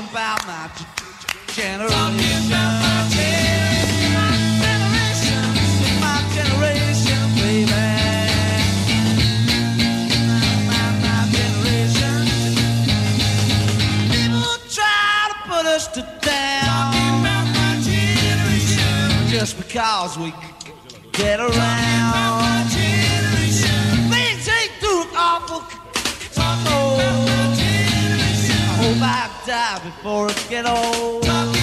Talking 0.00 0.10
about 0.12 0.46
my 0.46 0.70
g- 0.76 0.84
g- 0.98 1.62
generation. 1.62 1.90
My 6.00 6.16
generation, 6.34 7.22
baby. 7.36 7.70
My, 10.68 10.82
my 11.06 11.20
generation. 11.32 12.26
People 14.10 14.56
try 14.68 15.28
to 15.30 15.36
put 15.48 15.66
us 15.66 15.88
down. 16.20 16.92
Just 19.28 19.56
because 19.58 20.18
we 20.18 20.32
get 21.12 21.40
around. 21.40 22.79
I 29.02 29.06
hope 29.06 29.46
I 29.46 29.46
die 29.46 29.84
before 29.84 30.28
I 30.28 30.48
get 30.48 30.66
old. 30.66 31.59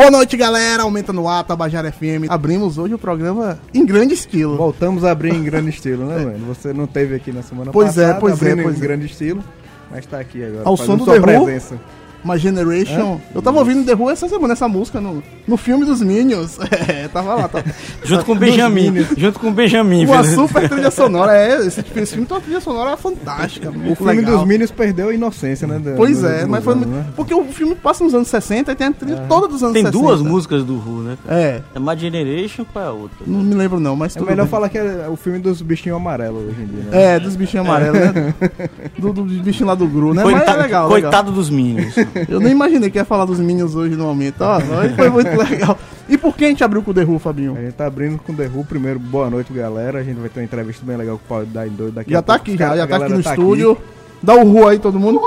Boa 0.00 0.10
noite, 0.10 0.34
galera. 0.34 0.84
Aumenta 0.84 1.12
no 1.12 1.28
ar, 1.28 1.44
Tabajara 1.44 1.92
FM. 1.92 2.24
Abrimos 2.30 2.78
hoje 2.78 2.94
o 2.94 2.98
programa 2.98 3.58
em 3.74 3.84
grande 3.84 4.14
estilo. 4.14 4.56
Voltamos 4.56 5.04
a 5.04 5.10
abrir 5.10 5.34
em 5.34 5.44
grande 5.44 5.68
estilo, 5.68 6.06
né, 6.06 6.24
mano? 6.24 6.46
Você 6.46 6.72
não 6.72 6.86
teve 6.86 7.14
aqui 7.14 7.30
na 7.30 7.42
semana 7.42 7.70
Pois 7.70 7.98
é, 7.98 8.06
passada, 8.06 8.18
pois 8.18 8.42
é, 8.42 8.56
pois 8.56 8.76
em 8.76 8.78
é. 8.78 8.80
grande 8.80 9.04
estilo, 9.04 9.44
mas 9.90 10.06
tá 10.06 10.18
aqui 10.18 10.42
agora. 10.42 10.62
Ao 10.64 10.74
som 10.74 10.96
do 10.96 11.04
sua 11.04 11.20
The 11.20 11.38
Who? 11.38 11.78
My 12.24 12.38
Generation. 12.38 13.20
Eu 13.34 13.40
tava 13.42 13.58
ouvindo 13.58 13.84
The 13.84 13.94
Who 13.94 14.10
essa 14.10 14.28
semana, 14.28 14.52
essa 14.52 14.68
música, 14.68 15.00
no, 15.00 15.22
no 15.46 15.56
filme 15.56 15.84
dos 15.84 16.02
Minions. 16.02 16.58
É, 16.90 17.08
tava 17.08 17.34
lá. 17.34 17.48
Tava, 17.48 17.64
Junto 18.04 18.24
com 18.24 18.32
o 18.32 18.34
Benjamin. 18.34 19.06
Junto 19.16 19.38
com 19.38 19.48
o 19.48 19.52
Benjamin. 19.52 20.06
Uma 20.06 20.24
super 20.24 20.68
trilha 20.68 20.90
sonora. 20.90 21.36
É, 21.36 21.58
esse, 21.66 21.82
tipo, 21.82 21.98
esse 21.98 22.12
filme 22.12 22.26
tem 22.26 22.36
uma 22.36 22.42
trilha 22.42 22.60
sonora 22.60 22.96
fantástica. 22.96 23.68
O 23.70 23.94
filme 23.94 24.12
legal. 24.16 24.38
dos 24.38 24.46
Minions 24.48 24.70
perdeu 24.70 25.08
a 25.10 25.14
inocência, 25.14 25.66
né? 25.66 25.78
da- 25.78 25.92
Pois 25.92 26.20
dos 26.20 26.30
é, 26.30 26.46
mas 26.46 26.64
foi 26.64 26.74
né? 26.74 27.06
Porque 27.14 27.34
o 27.34 27.44
filme 27.44 27.74
passa 27.74 28.02
nos 28.02 28.14
anos 28.14 28.28
60 28.28 28.72
e 28.72 28.74
tem 28.74 28.86
a 28.88 28.92
trilha 28.92 29.24
toda 29.28 29.46
dos 29.48 29.62
anos 29.62 29.74
Tem 29.74 29.84
60. 29.84 29.98
duas 30.02 30.22
músicas 30.22 30.64
do 30.64 30.74
Who, 30.74 31.02
né? 31.02 31.18
É, 31.28 31.60
É 31.74 31.78
My 31.78 31.96
Generation 31.96 32.64
qual 32.72 32.84
é 32.84 32.88
a 32.88 32.92
outra? 32.92 33.18
não 33.26 33.40
me 33.40 33.54
lembro 33.54 33.78
não, 33.78 33.94
mas 33.94 34.16
É 34.16 34.20
melhor 34.20 34.44
bem. 34.44 34.46
falar 34.50 34.68
que 34.68 34.78
é 34.78 35.06
o 35.08 35.16
filme 35.16 35.38
dos 35.38 35.60
bichinhos 35.62 35.96
amarelos 35.96 36.42
hoje 36.48 36.62
em 36.62 36.66
dia, 36.66 36.82
né? 36.90 37.14
É, 37.14 37.20
dos 37.20 37.36
bichinhos 37.36 37.66
amarelos, 37.66 37.98
né? 38.00 38.34
Do, 38.98 39.12
do 39.12 39.22
bichinho 39.24 39.66
lá 39.66 39.74
do 39.74 39.86
Gru, 39.86 40.12
né? 40.14 40.22
Coitado, 40.22 40.46
Mas 40.46 40.58
é 40.58 40.62
legal, 40.62 40.88
coitado 40.88 41.32
dos 41.32 41.48
Minions. 41.50 41.94
Eu 42.28 42.40
nem 42.40 42.52
imaginei 42.52 42.90
que 42.90 42.98
ia 42.98 43.04
falar 43.04 43.24
dos 43.24 43.38
Minions 43.40 43.74
hoje 43.74 43.96
no 43.96 44.04
momento. 44.04 44.40
Ó, 44.40 44.58
aí 44.80 44.94
foi 44.94 45.10
muito 45.10 45.36
legal. 45.36 45.78
E 46.08 46.18
por 46.18 46.36
que 46.36 46.44
a 46.44 46.48
gente 46.48 46.64
abriu 46.64 46.82
com 46.82 46.90
o 46.90 46.94
The 46.94 47.04
Who, 47.04 47.18
Fabinho? 47.18 47.56
A 47.56 47.60
gente 47.60 47.74
tá 47.74 47.86
abrindo 47.86 48.18
com 48.18 48.32
o 48.32 48.36
The 48.36 48.48
Who. 48.48 48.64
Primeiro, 48.64 48.98
boa 48.98 49.30
noite, 49.30 49.52
galera. 49.52 50.00
A 50.00 50.02
gente 50.02 50.18
vai 50.18 50.28
ter 50.28 50.40
uma 50.40 50.44
entrevista 50.44 50.84
bem 50.84 50.96
legal 50.96 51.18
com 51.18 51.24
o 51.24 51.28
Paulo 51.28 51.46
da 51.46 51.66
Indo 51.66 51.90
daqui 51.92 52.10
Já 52.10 52.18
a 52.18 52.22
tá 52.22 52.34
pouco. 52.34 52.50
aqui, 52.50 52.58
já, 52.58 52.76
já 52.76 52.86
tá 52.86 52.96
aqui 52.96 53.12
no 53.12 53.22
tá 53.22 53.30
estúdio. 53.30 53.78
Dá 54.22 54.34
o 54.34 54.44
Ru 54.50 54.68
aí, 54.68 54.78
todo 54.78 54.98
mundo. 54.98 55.20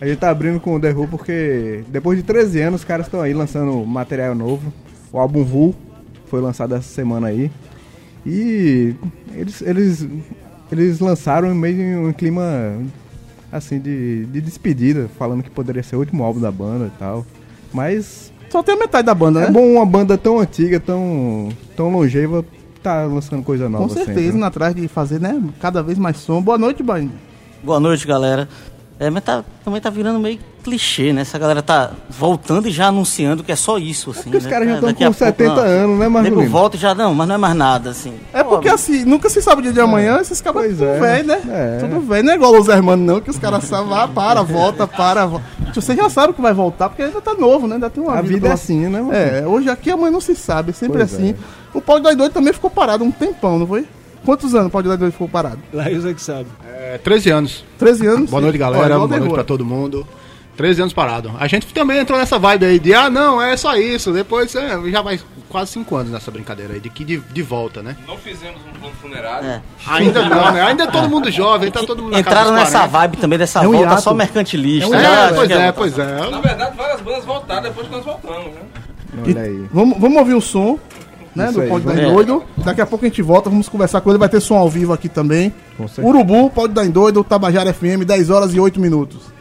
A 0.00 0.06
gente 0.06 0.18
tá 0.18 0.30
abrindo 0.30 0.58
com 0.58 0.74
o 0.74 0.80
The 0.80 0.92
Who 0.92 1.06
porque 1.08 1.84
depois 1.88 2.18
de 2.18 2.24
13 2.24 2.60
anos 2.60 2.80
os 2.80 2.84
caras 2.84 3.06
estão 3.06 3.20
aí 3.20 3.32
lançando 3.32 3.84
material 3.86 4.34
novo. 4.34 4.72
O 5.12 5.18
álbum 5.18 5.42
Who 5.42 5.74
foi 6.26 6.40
lançado 6.40 6.74
essa 6.74 6.88
semana 6.88 7.28
aí. 7.28 7.50
E 8.24 8.94
eles, 9.34 9.60
eles, 9.62 10.08
eles 10.70 11.00
lançaram 11.00 11.54
meio 11.54 11.80
em 11.80 11.96
um 12.06 12.12
clima 12.12 12.78
assim 13.52 13.78
de, 13.78 14.24
de 14.26 14.40
despedida, 14.40 15.08
falando 15.18 15.42
que 15.42 15.50
poderia 15.50 15.82
ser 15.82 15.96
o 15.96 15.98
último 15.98 16.24
álbum 16.24 16.40
da 16.40 16.50
banda 16.50 16.86
e 16.86 16.98
tal. 16.98 17.24
Mas 17.72 18.32
Só 18.50 18.62
tem 18.62 18.74
a 18.74 18.78
metade 18.78 19.04
da 19.06 19.14
banda, 19.14 19.40
né? 19.40 19.46
É 19.46 19.50
bom 19.50 19.64
uma 19.74 19.84
banda 19.86 20.16
tão 20.16 20.40
antiga, 20.40 20.80
tão, 20.80 21.50
tão 21.76 21.90
longeva, 21.92 22.44
tá 22.82 23.04
lançando 23.04 23.42
coisa 23.42 23.68
nova 23.68 23.84
Com 23.84 23.90
certeza, 23.90 24.18
sempre. 24.20 24.36
indo 24.36 24.44
atrás 24.44 24.74
de 24.74 24.88
fazer, 24.88 25.20
né? 25.20 25.40
Cada 25.60 25.82
vez 25.82 25.98
mais 25.98 26.16
som. 26.16 26.40
Boa 26.40 26.56
noite, 26.58 26.82
Bahia. 26.82 27.10
Boa 27.62 27.78
noite, 27.78 28.06
galera. 28.06 28.48
É, 29.00 29.10
mas 29.10 29.24
tá, 29.24 29.44
também 29.64 29.80
tá 29.80 29.90
virando 29.90 30.18
meio 30.20 30.38
clichê, 30.62 31.12
né? 31.12 31.22
Essa 31.22 31.36
galera 31.40 31.60
tá 31.60 31.90
voltando 32.08 32.68
e 32.68 32.70
já 32.70 32.86
anunciando 32.86 33.42
que 33.42 33.50
é 33.50 33.56
só 33.56 33.78
isso, 33.78 34.10
assim. 34.12 34.24
porque 34.24 34.36
os 34.36 34.44
né? 34.44 34.50
caras 34.50 34.68
já 34.68 34.74
É, 34.76 34.78
tão 34.78 34.88
daqui 34.90 34.98
com 35.00 35.04
a 35.10 35.12
pouco, 35.12 35.24
70 35.24 35.54
não. 35.56 35.62
anos, 35.62 35.98
né, 35.98 36.08
Marcelino? 36.08 36.40
Nego 36.40 36.52
volta 36.52 36.76
e 36.76 36.78
já, 36.78 36.94
não, 36.94 37.12
mas 37.12 37.26
não 37.26 37.34
é 37.34 37.38
mais 37.38 37.56
nada, 37.56 37.90
assim. 37.90 38.14
É 38.32 38.44
porque 38.44 38.68
assim, 38.68 39.04
nunca 39.04 39.28
se 39.28 39.42
sabe 39.42 39.58
o 39.58 39.62
dia 39.62 39.72
de 39.72 39.80
amanhã, 39.80 40.20
esses 40.20 40.40
caras 40.40 40.68
tudo 40.68 40.84
é. 40.84 41.00
velho, 41.00 41.26
né? 41.26 41.40
É. 41.48 41.78
Tudo 41.80 42.00
velho, 42.02 42.24
não 42.24 42.32
é 42.32 42.36
igual 42.36 42.54
os 42.54 42.68
hermanos 42.68 43.04
não, 43.04 43.20
que 43.20 43.28
os 43.30 43.38
caras 43.38 43.64
sabem, 43.64 43.92
ah, 43.92 44.06
para, 44.06 44.42
volta, 44.42 44.86
para, 44.86 45.26
volta. 45.26 45.44
Você 45.74 45.96
já 45.96 46.08
sabe 46.08 46.32
que 46.32 46.40
vai 46.40 46.52
voltar, 46.54 46.88
porque 46.90 47.02
ainda 47.02 47.20
tá 47.20 47.34
novo, 47.34 47.66
né? 47.66 47.74
Ainda 47.74 47.90
tem 47.90 48.00
uma 48.04 48.14
A 48.16 48.22
vida 48.22 48.36
é 48.36 48.40
pela- 48.42 48.54
assim, 48.54 48.86
né, 48.88 49.00
mano? 49.00 49.12
É, 49.14 49.44
hoje 49.44 49.68
aqui 49.68 49.90
amanhã 49.90 50.12
não 50.12 50.20
se 50.20 50.36
sabe, 50.36 50.70
é 50.70 50.72
sempre 50.72 50.98
Pois 50.98 51.12
assim. 51.12 51.30
é. 51.30 51.34
O 51.76 51.80
Pau 51.80 51.98
de 51.98 52.14
Doido 52.14 52.28
também 52.32 52.52
ficou 52.52 52.70
parado 52.70 53.02
um 53.02 53.10
tempão, 53.10 53.58
não 53.58 53.66
foi? 53.66 53.84
Quantos 54.24 54.54
anos 54.54 54.68
o 54.68 54.70
Pau 54.70 54.82
de 54.82 54.88
Doido 54.88 55.10
ficou 55.10 55.28
parado? 55.28 55.58
Eu 55.72 56.00
sei 56.02 56.14
que 56.14 56.22
sabe. 56.22 56.46
É, 56.66 56.98
13 56.98 57.30
anos. 57.30 57.64
13 57.78 58.06
anos? 58.06 58.30
Boa 58.30 58.40
noite, 58.40 58.58
galera. 58.58 58.96
Boa 58.96 59.08
noite 59.18 59.32
pra 59.32 59.44
todo 59.44 59.64
mundo. 59.64 60.06
13 60.56 60.82
anos 60.82 60.92
parado. 60.92 61.32
A 61.40 61.46
gente 61.46 61.66
também 61.72 61.98
entrou 61.98 62.18
nessa 62.18 62.38
vibe 62.38 62.66
aí 62.66 62.78
de, 62.78 62.92
ah, 62.94 63.08
não, 63.08 63.40
é 63.40 63.56
só 63.56 63.74
isso. 63.74 64.12
Depois 64.12 64.54
é, 64.54 64.78
já 64.90 65.00
vai 65.00 65.18
quase 65.48 65.72
5 65.72 65.96
anos 65.96 66.12
nessa 66.12 66.30
brincadeira 66.30 66.74
aí, 66.74 66.80
de 66.80 66.90
que 66.90 67.04
de, 67.04 67.18
de 67.18 67.42
volta, 67.42 67.82
né? 67.82 67.96
Não 68.06 68.16
fizemos 68.18 68.60
um 68.68 68.78
plano 68.78 68.94
funerário. 69.00 69.48
É. 69.48 69.62
Ainda 69.86 70.22
não, 70.28 70.52
né? 70.52 70.60
Ainda 70.62 70.84
é 70.84 70.86
todo 70.86 71.08
mundo 71.08 71.30
jovem, 71.30 71.70
tá 71.70 71.80
todo 71.80 72.02
mundo 72.02 72.12
na 72.12 72.22
casa 72.22 72.40
Entraram 72.40 72.52
nessa 72.56 72.78
40. 72.80 72.88
vibe 72.98 73.16
também 73.16 73.38
dessa 73.38 73.64
É 73.64 73.68
um 73.68 73.72
volta 73.72 73.88
hiato. 73.88 74.02
só 74.02 74.14
mercantilista. 74.14 74.84
É 74.84 74.88
um 74.88 74.90
né? 75.00 75.04
É, 75.04 75.32
pois 75.32 75.50
é, 75.50 75.72
pois 75.72 75.98
é. 75.98 76.30
Na 76.30 76.40
verdade, 76.40 76.76
várias 76.76 77.00
bandas 77.00 77.24
voltaram 77.24 77.62
depois 77.62 77.86
que 77.88 77.92
nós 77.94 78.04
voltamos, 78.04 78.46
né? 78.54 78.60
Olha 79.26 79.42
aí. 79.42 79.66
Vamos, 79.72 79.98
vamos 79.98 80.18
ouvir 80.18 80.34
o 80.34 80.40
som, 80.40 80.78
né? 81.34 81.50
Isso 81.50 81.60
do 81.60 81.68
Pode 81.68 81.84
Dar 81.86 81.98
em 81.98 82.12
Doido. 82.12 82.42
Daqui 82.58 82.80
a 82.80 82.86
pouco 82.86 83.04
a 83.04 83.08
gente 83.08 83.22
volta, 83.22 83.50
vamos 83.50 83.68
conversar 83.68 84.00
com 84.00 84.10
ele. 84.10 84.18
Vai 84.18 84.28
ter 84.28 84.40
som 84.40 84.56
ao 84.56 84.68
vivo 84.68 84.92
aqui 84.92 85.08
também. 85.08 85.52
Urubu, 85.98 86.50
Pode 86.50 86.74
Dar 86.74 86.84
em 86.84 86.90
Doido, 86.90 87.24
Tabajara 87.24 87.72
FM, 87.72 88.04
10 88.06 88.30
horas 88.30 88.54
e 88.54 88.60
8 88.60 88.80
minutos. 88.80 89.32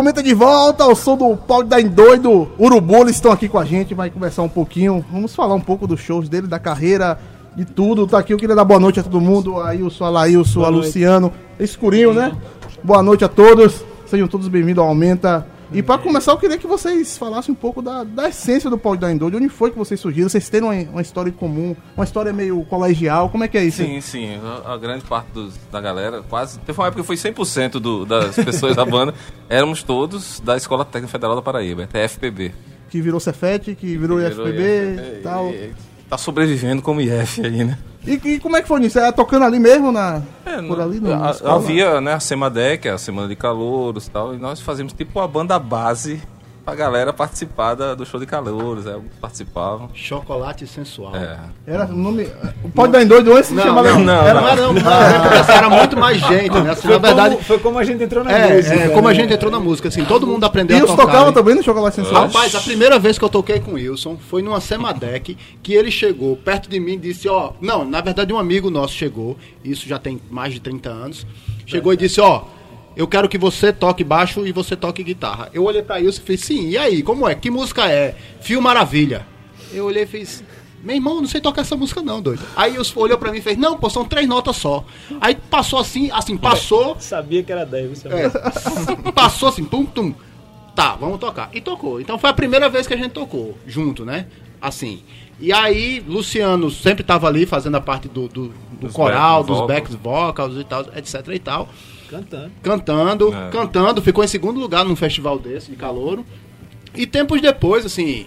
Aumenta 0.00 0.22
de 0.22 0.32
volta 0.32 0.82
ao 0.82 0.96
som 0.96 1.14
do 1.14 1.36
Pau 1.36 1.62
da 1.62 1.78
Doido. 1.78 2.50
Urubu, 2.58 3.02
eles 3.02 3.16
estão 3.16 3.30
aqui 3.30 3.50
com 3.50 3.58
a 3.58 3.66
gente, 3.66 3.92
vai 3.92 4.08
conversar 4.08 4.40
um 4.40 4.48
pouquinho. 4.48 5.04
Vamos 5.12 5.34
falar 5.34 5.54
um 5.54 5.60
pouco 5.60 5.86
dos 5.86 6.00
shows 6.00 6.26
dele, 6.26 6.46
da 6.46 6.58
carreira, 6.58 7.18
de 7.54 7.66
tudo. 7.66 8.06
Tá 8.06 8.18
aqui, 8.18 8.32
eu 8.32 8.38
queria 8.38 8.56
dar 8.56 8.64
boa 8.64 8.80
noite 8.80 8.98
a 8.98 9.02
todo 9.02 9.20
mundo. 9.20 9.60
A 9.60 9.74
Ilson, 9.74 10.06
a 10.06 10.08
Laílson, 10.08 10.64
a 10.64 10.70
Luciano. 10.70 11.30
Escurinho, 11.58 12.14
né? 12.14 12.32
Boa 12.82 13.02
noite 13.02 13.26
a 13.26 13.28
todos. 13.28 13.84
Sejam 14.06 14.26
todos 14.26 14.48
bem-vindos 14.48 14.82
ao 14.82 14.88
Aumenta. 14.88 15.46
E 15.72 15.82
pra 15.84 15.96
começar, 15.98 16.32
eu 16.32 16.36
queria 16.36 16.58
que 16.58 16.66
vocês 16.66 17.16
falassem 17.16 17.52
um 17.52 17.56
pouco 17.56 17.80
da, 17.80 18.02
da 18.02 18.28
essência 18.28 18.68
do 18.68 18.76
Pau 18.76 18.96
da 18.96 19.12
Doido. 19.14 19.36
Onde 19.36 19.48
foi 19.48 19.70
que 19.70 19.78
vocês 19.78 20.00
surgiram? 20.00 20.28
Vocês 20.28 20.48
têm 20.48 20.60
uma, 20.62 20.74
uma 20.74 21.00
história 21.00 21.30
comum, 21.30 21.76
uma 21.96 22.02
história 22.04 22.32
meio 22.32 22.64
colegial. 22.64 23.28
Como 23.30 23.44
é 23.44 23.48
que 23.48 23.56
é 23.56 23.62
isso? 23.64 23.76
Sim, 23.84 24.00
sim. 24.00 24.40
A, 24.64 24.72
a 24.74 24.76
grande 24.76 25.04
parte 25.04 25.28
dos- 25.32 25.56
da 25.70 25.80
galera, 25.80 26.22
quase. 26.28 26.58
Teve 26.60 26.76
uma 26.80 26.88
época 26.88 27.02
que 27.02 27.06
foi 27.06 27.14
100% 27.14 27.72
do, 27.78 28.04
das 28.04 28.34
pessoas 28.34 28.74
da 28.74 28.84
banda. 28.84 29.14
Éramos 29.48 29.84
todos 29.84 30.40
da 30.40 30.56
Escola 30.56 30.84
Técnica 30.84 31.12
Federal 31.12 31.36
da 31.36 31.42
Paraíba, 31.42 31.86
TFPB. 31.86 32.52
Que 32.88 33.00
virou 33.00 33.20
Cefet, 33.20 33.76
que 33.76 33.96
virou, 33.96 34.18
Virou 34.18 34.48
IFPB 34.48 34.92
IFPB, 34.94 35.18
e 35.18 35.22
tal. 35.22 35.50
e 35.50 35.72
Tá 36.10 36.18
sobrevivendo 36.18 36.82
como 36.82 37.00
IF 37.00 37.40
aí, 37.46 37.64
né? 37.64 37.78
E, 38.04 38.14
e 38.14 38.40
como 38.40 38.56
é 38.56 38.62
que 38.62 38.66
foi 38.68 38.80
nisso? 38.80 38.98
Era 38.98 39.12
tocando 39.12 39.44
ali 39.44 39.58
mesmo, 39.60 39.92
na, 39.92 40.20
É, 40.44 40.56
por 40.56 40.76
não- 40.76 40.84
ali? 40.84 40.98
Na 41.00 41.30
a- 41.30 41.54
havia 41.54 42.00
né, 42.00 42.14
a 42.14 42.20
SEMADEC, 42.20 42.88
a 42.88 42.98
Semana 42.98 43.28
de 43.28 43.36
Calouros 43.36 44.06
e 44.06 44.10
tal, 44.10 44.34
e 44.34 44.38
nós 44.38 44.60
fazíamos 44.60 44.92
tipo 44.92 45.20
uma 45.20 45.28
banda 45.28 45.56
base 45.58 46.20
pra 46.70 46.74
galera 46.76 47.12
participar 47.12 47.74
da- 47.74 47.94
do 47.94 48.06
show 48.06 48.20
de 48.20 48.26
calouros. 48.26 48.86
Aí 48.86 48.94
alguns 48.94 49.10
participavam. 49.20 49.88
Chocolate 49.92 50.66
sensual. 50.66 51.14
É. 51.16 51.38
Era 51.66 51.84
o 51.86 51.96
nome. 51.96 52.28
Pode 52.74 52.92
Dar 52.92 53.02
em 53.02 53.06
Doido 53.06 53.32
antes 53.32 53.46
se 53.48 53.54
Não, 53.54 53.62
chamava. 53.62 53.90
não, 53.92 54.00
não, 54.00 54.12
era, 54.22 54.40
não, 54.40 54.48
era, 54.48 54.62
não, 54.62 54.72
não, 54.72 54.92
era, 55.54 55.68
muito 55.70 55.96
mais 55.96 56.18
gente, 56.20 56.50
né? 56.60 56.70
Assim, 56.70 56.82
Foi, 56.82 56.92
na 56.92 56.98
verdade, 56.98 57.34
como, 57.34 57.44
foi 57.46 57.58
como 57.58 57.78
a 57.78 57.84
gente 57.84 58.02
entrou 58.02 58.22
na 58.24 58.32
é, 58.32 58.54
música. 58.56 58.74
é, 58.74 58.88
como 58.88 59.08
a 59.08 59.10
né? 59.10 59.16
gente 59.16 59.32
entrou 59.34 59.50
na 59.50 59.60
música, 59.60 59.88
assim, 59.88 60.04
todo 60.04 60.26
mundo 60.26 60.44
aprendeu 60.44 60.76
E 60.76 60.80
a 60.80 60.84
os 60.84 60.90
tocar. 60.90 61.06
tocavam 61.06 61.26
né? 61.28 61.32
também 61.32 61.54
no 61.54 61.62
Chocolate 61.62 61.96
Sensual? 61.96 62.26
Rapaz, 62.26 62.54
a 62.54 62.60
primeira 62.60 62.98
vez 62.98 63.18
que 63.18 63.24
eu 63.24 63.28
toquei 63.28 63.60
com 63.60 63.72
o 63.72 63.74
Wilson 63.74 64.16
foi 64.28 64.42
numa 64.42 64.60
Semadec, 64.60 65.36
que 65.62 65.74
ele 65.74 65.90
chegou 65.90 66.36
perto 66.36 66.68
de 66.68 66.78
mim 66.78 66.92
e 66.94 66.98
disse, 66.98 67.28
ó, 67.28 67.52
não, 67.60 67.84
na 67.84 68.00
verdade 68.00 68.32
um 68.32 68.38
amigo 68.38 68.70
nosso 68.70 68.94
chegou, 68.94 69.36
isso 69.64 69.88
já 69.88 69.98
tem 69.98 70.20
mais 70.30 70.52
de 70.52 70.60
30 70.60 70.88
anos, 70.90 71.26
chegou 71.66 71.92
e 71.92 71.96
disse, 71.96 72.20
ó, 72.20 72.42
eu 73.00 73.08
quero 73.08 73.30
que 73.30 73.38
você 73.38 73.72
toque 73.72 74.04
baixo 74.04 74.46
e 74.46 74.52
você 74.52 74.76
toque 74.76 75.02
guitarra. 75.02 75.48
Eu 75.54 75.64
olhei 75.64 75.82
pra 75.82 75.96
Wilson 75.96 76.20
e 76.20 76.24
fiz, 76.26 76.40
sim, 76.42 76.68
e 76.68 76.76
aí, 76.76 77.02
como 77.02 77.26
é? 77.26 77.34
Que 77.34 77.50
música 77.50 77.90
é? 77.90 78.14
Fio 78.42 78.60
Maravilha. 78.60 79.26
Eu 79.72 79.86
olhei 79.86 80.02
e 80.02 80.06
fiz, 80.06 80.44
meu 80.84 80.96
irmão, 80.96 81.18
não 81.18 81.26
sei 81.26 81.40
tocar 81.40 81.62
essa 81.62 81.74
música 81.74 82.02
não, 82.02 82.20
doido. 82.20 82.42
Aí 82.54 82.76
Wilson 82.76 83.00
olhou 83.00 83.16
pra 83.16 83.32
mim 83.32 83.38
e 83.38 83.40
fez, 83.40 83.56
não, 83.56 83.78
pô, 83.78 83.88
são 83.88 84.04
três 84.04 84.28
notas 84.28 84.56
só. 84.56 84.84
Aí 85.18 85.34
passou 85.34 85.78
assim, 85.78 86.10
assim, 86.10 86.36
passou, 86.36 86.94
Sabia 87.00 87.42
que 87.42 87.50
era 87.50 87.64
10, 87.64 87.88
você 87.88 88.08
é, 88.08 88.28
passou 89.12 89.48
assim, 89.48 89.64
pum, 89.64 89.86
tum. 89.86 90.12
Tá, 90.76 90.94
vamos 90.94 91.18
tocar. 91.18 91.48
E 91.54 91.60
tocou. 91.62 92.02
Então 92.02 92.18
foi 92.18 92.28
a 92.28 92.34
primeira 92.34 92.68
vez 92.68 92.86
que 92.86 92.92
a 92.92 92.98
gente 92.98 93.12
tocou, 93.12 93.56
junto, 93.66 94.04
né? 94.04 94.26
Assim. 94.60 95.02
E 95.40 95.54
aí, 95.54 96.04
Luciano 96.06 96.70
sempre 96.70 97.02
tava 97.02 97.26
ali 97.26 97.46
fazendo 97.46 97.78
a 97.78 97.80
parte 97.80 98.08
do, 98.08 98.28
do, 98.28 98.52
do 98.72 98.92
coral, 98.92 99.42
backing 99.42 99.46
dos 99.46 99.58
vocals. 99.58 99.66
back 99.66 99.96
vocals 99.96 100.56
e 100.60 100.64
tal, 100.64 100.80
etc 100.94 101.28
e 101.28 101.38
tal. 101.38 101.66
Cantando. 102.10 102.50
Cantando, 102.62 103.34
É. 103.34 103.50
cantando, 103.50 104.02
ficou 104.02 104.22
em 104.24 104.28
segundo 104.28 104.58
lugar 104.60 104.84
num 104.84 104.96
festival 104.96 105.38
desse, 105.38 105.70
de 105.70 105.76
calouro. 105.76 106.24
E 106.94 107.06
tempos 107.06 107.40
depois, 107.40 107.86
assim, 107.86 108.26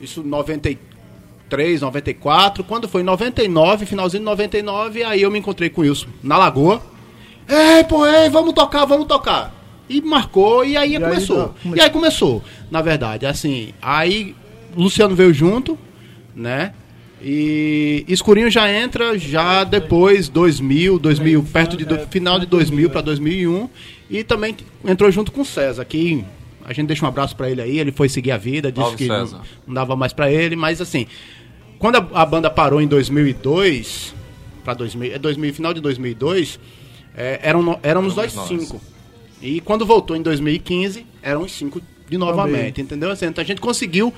isso 0.00 0.22
93, 0.22 1.80
94, 1.82 2.64
quando 2.64 2.88
foi 2.88 3.02
em 3.02 3.04
99, 3.04 3.86
finalzinho 3.86 4.20
de 4.20 4.24
99, 4.24 5.02
aí 5.04 5.22
eu 5.22 5.30
me 5.30 5.38
encontrei 5.38 5.68
com 5.70 5.80
o 5.80 5.84
Wilson 5.84 6.08
na 6.22 6.36
Lagoa. 6.38 6.82
Ei, 7.48 7.84
pô, 7.84 8.06
ei, 8.06 8.28
vamos 8.28 8.52
tocar, 8.54 8.84
vamos 8.84 9.06
tocar. 9.06 9.54
E 9.88 10.00
marcou, 10.02 10.64
e 10.64 10.76
aí, 10.76 10.96
aí 10.96 11.02
começou. 11.02 11.54
dá- 11.64 11.76
E 11.76 11.80
aí 11.80 11.90
começou, 11.90 12.42
na 12.70 12.82
verdade, 12.82 13.24
assim, 13.24 13.72
aí 13.80 14.34
Luciano 14.76 15.14
veio 15.16 15.32
junto, 15.32 15.78
né? 16.36 16.74
E 17.20 18.04
Escurinho 18.06 18.50
já 18.50 18.70
entra 18.70 19.18
já 19.18 19.64
depois, 19.64 20.28
2000, 20.28 20.98
2000, 20.98 21.42
perto 21.44 21.76
de 21.76 21.84
do, 21.84 21.98
final 22.08 22.38
de 22.38 22.46
2000 22.46 22.90
para 22.90 23.00
2001. 23.00 23.68
E 24.08 24.22
também 24.24 24.56
entrou 24.84 25.10
junto 25.10 25.32
com 25.32 25.40
o 25.40 25.44
César, 25.44 25.84
que 25.84 26.24
a 26.64 26.72
gente 26.72 26.86
deixa 26.86 27.04
um 27.04 27.08
abraço 27.08 27.34
para 27.34 27.50
ele 27.50 27.60
aí, 27.60 27.78
ele 27.78 27.90
foi 27.90 28.08
seguir 28.08 28.30
a 28.30 28.36
vida, 28.36 28.70
disse 28.70 28.94
que 28.94 29.08
não, 29.08 29.26
não 29.66 29.74
dava 29.74 29.96
mais 29.96 30.12
para 30.12 30.30
ele, 30.30 30.54
mas 30.54 30.80
assim, 30.80 31.06
quando 31.78 31.96
a, 31.96 32.22
a 32.22 32.26
banda 32.26 32.50
parou 32.50 32.80
em 32.80 32.86
2002, 32.86 34.14
para 34.64 34.74
2000, 34.74 35.14
é 35.14 35.18
2000, 35.18 35.54
final 35.54 35.74
de 35.74 35.80
2002, 35.80 36.60
é, 37.16 37.40
eram, 37.42 37.78
éramos 37.82 38.14
nós 38.14 38.34
nós. 38.34 38.48
cinco. 38.48 38.80
E 39.40 39.60
quando 39.60 39.86
voltou 39.86 40.16
em 40.16 40.22
2015, 40.22 41.06
eram 41.22 41.42
os 41.42 41.52
cinco 41.52 41.80
de 42.08 42.18
novamente, 42.18 42.80
entendeu? 42.80 43.10
Assim, 43.10 43.26
então 43.26 43.42
a 43.42 43.46
gente 43.46 43.60
conseguiu 43.60 44.12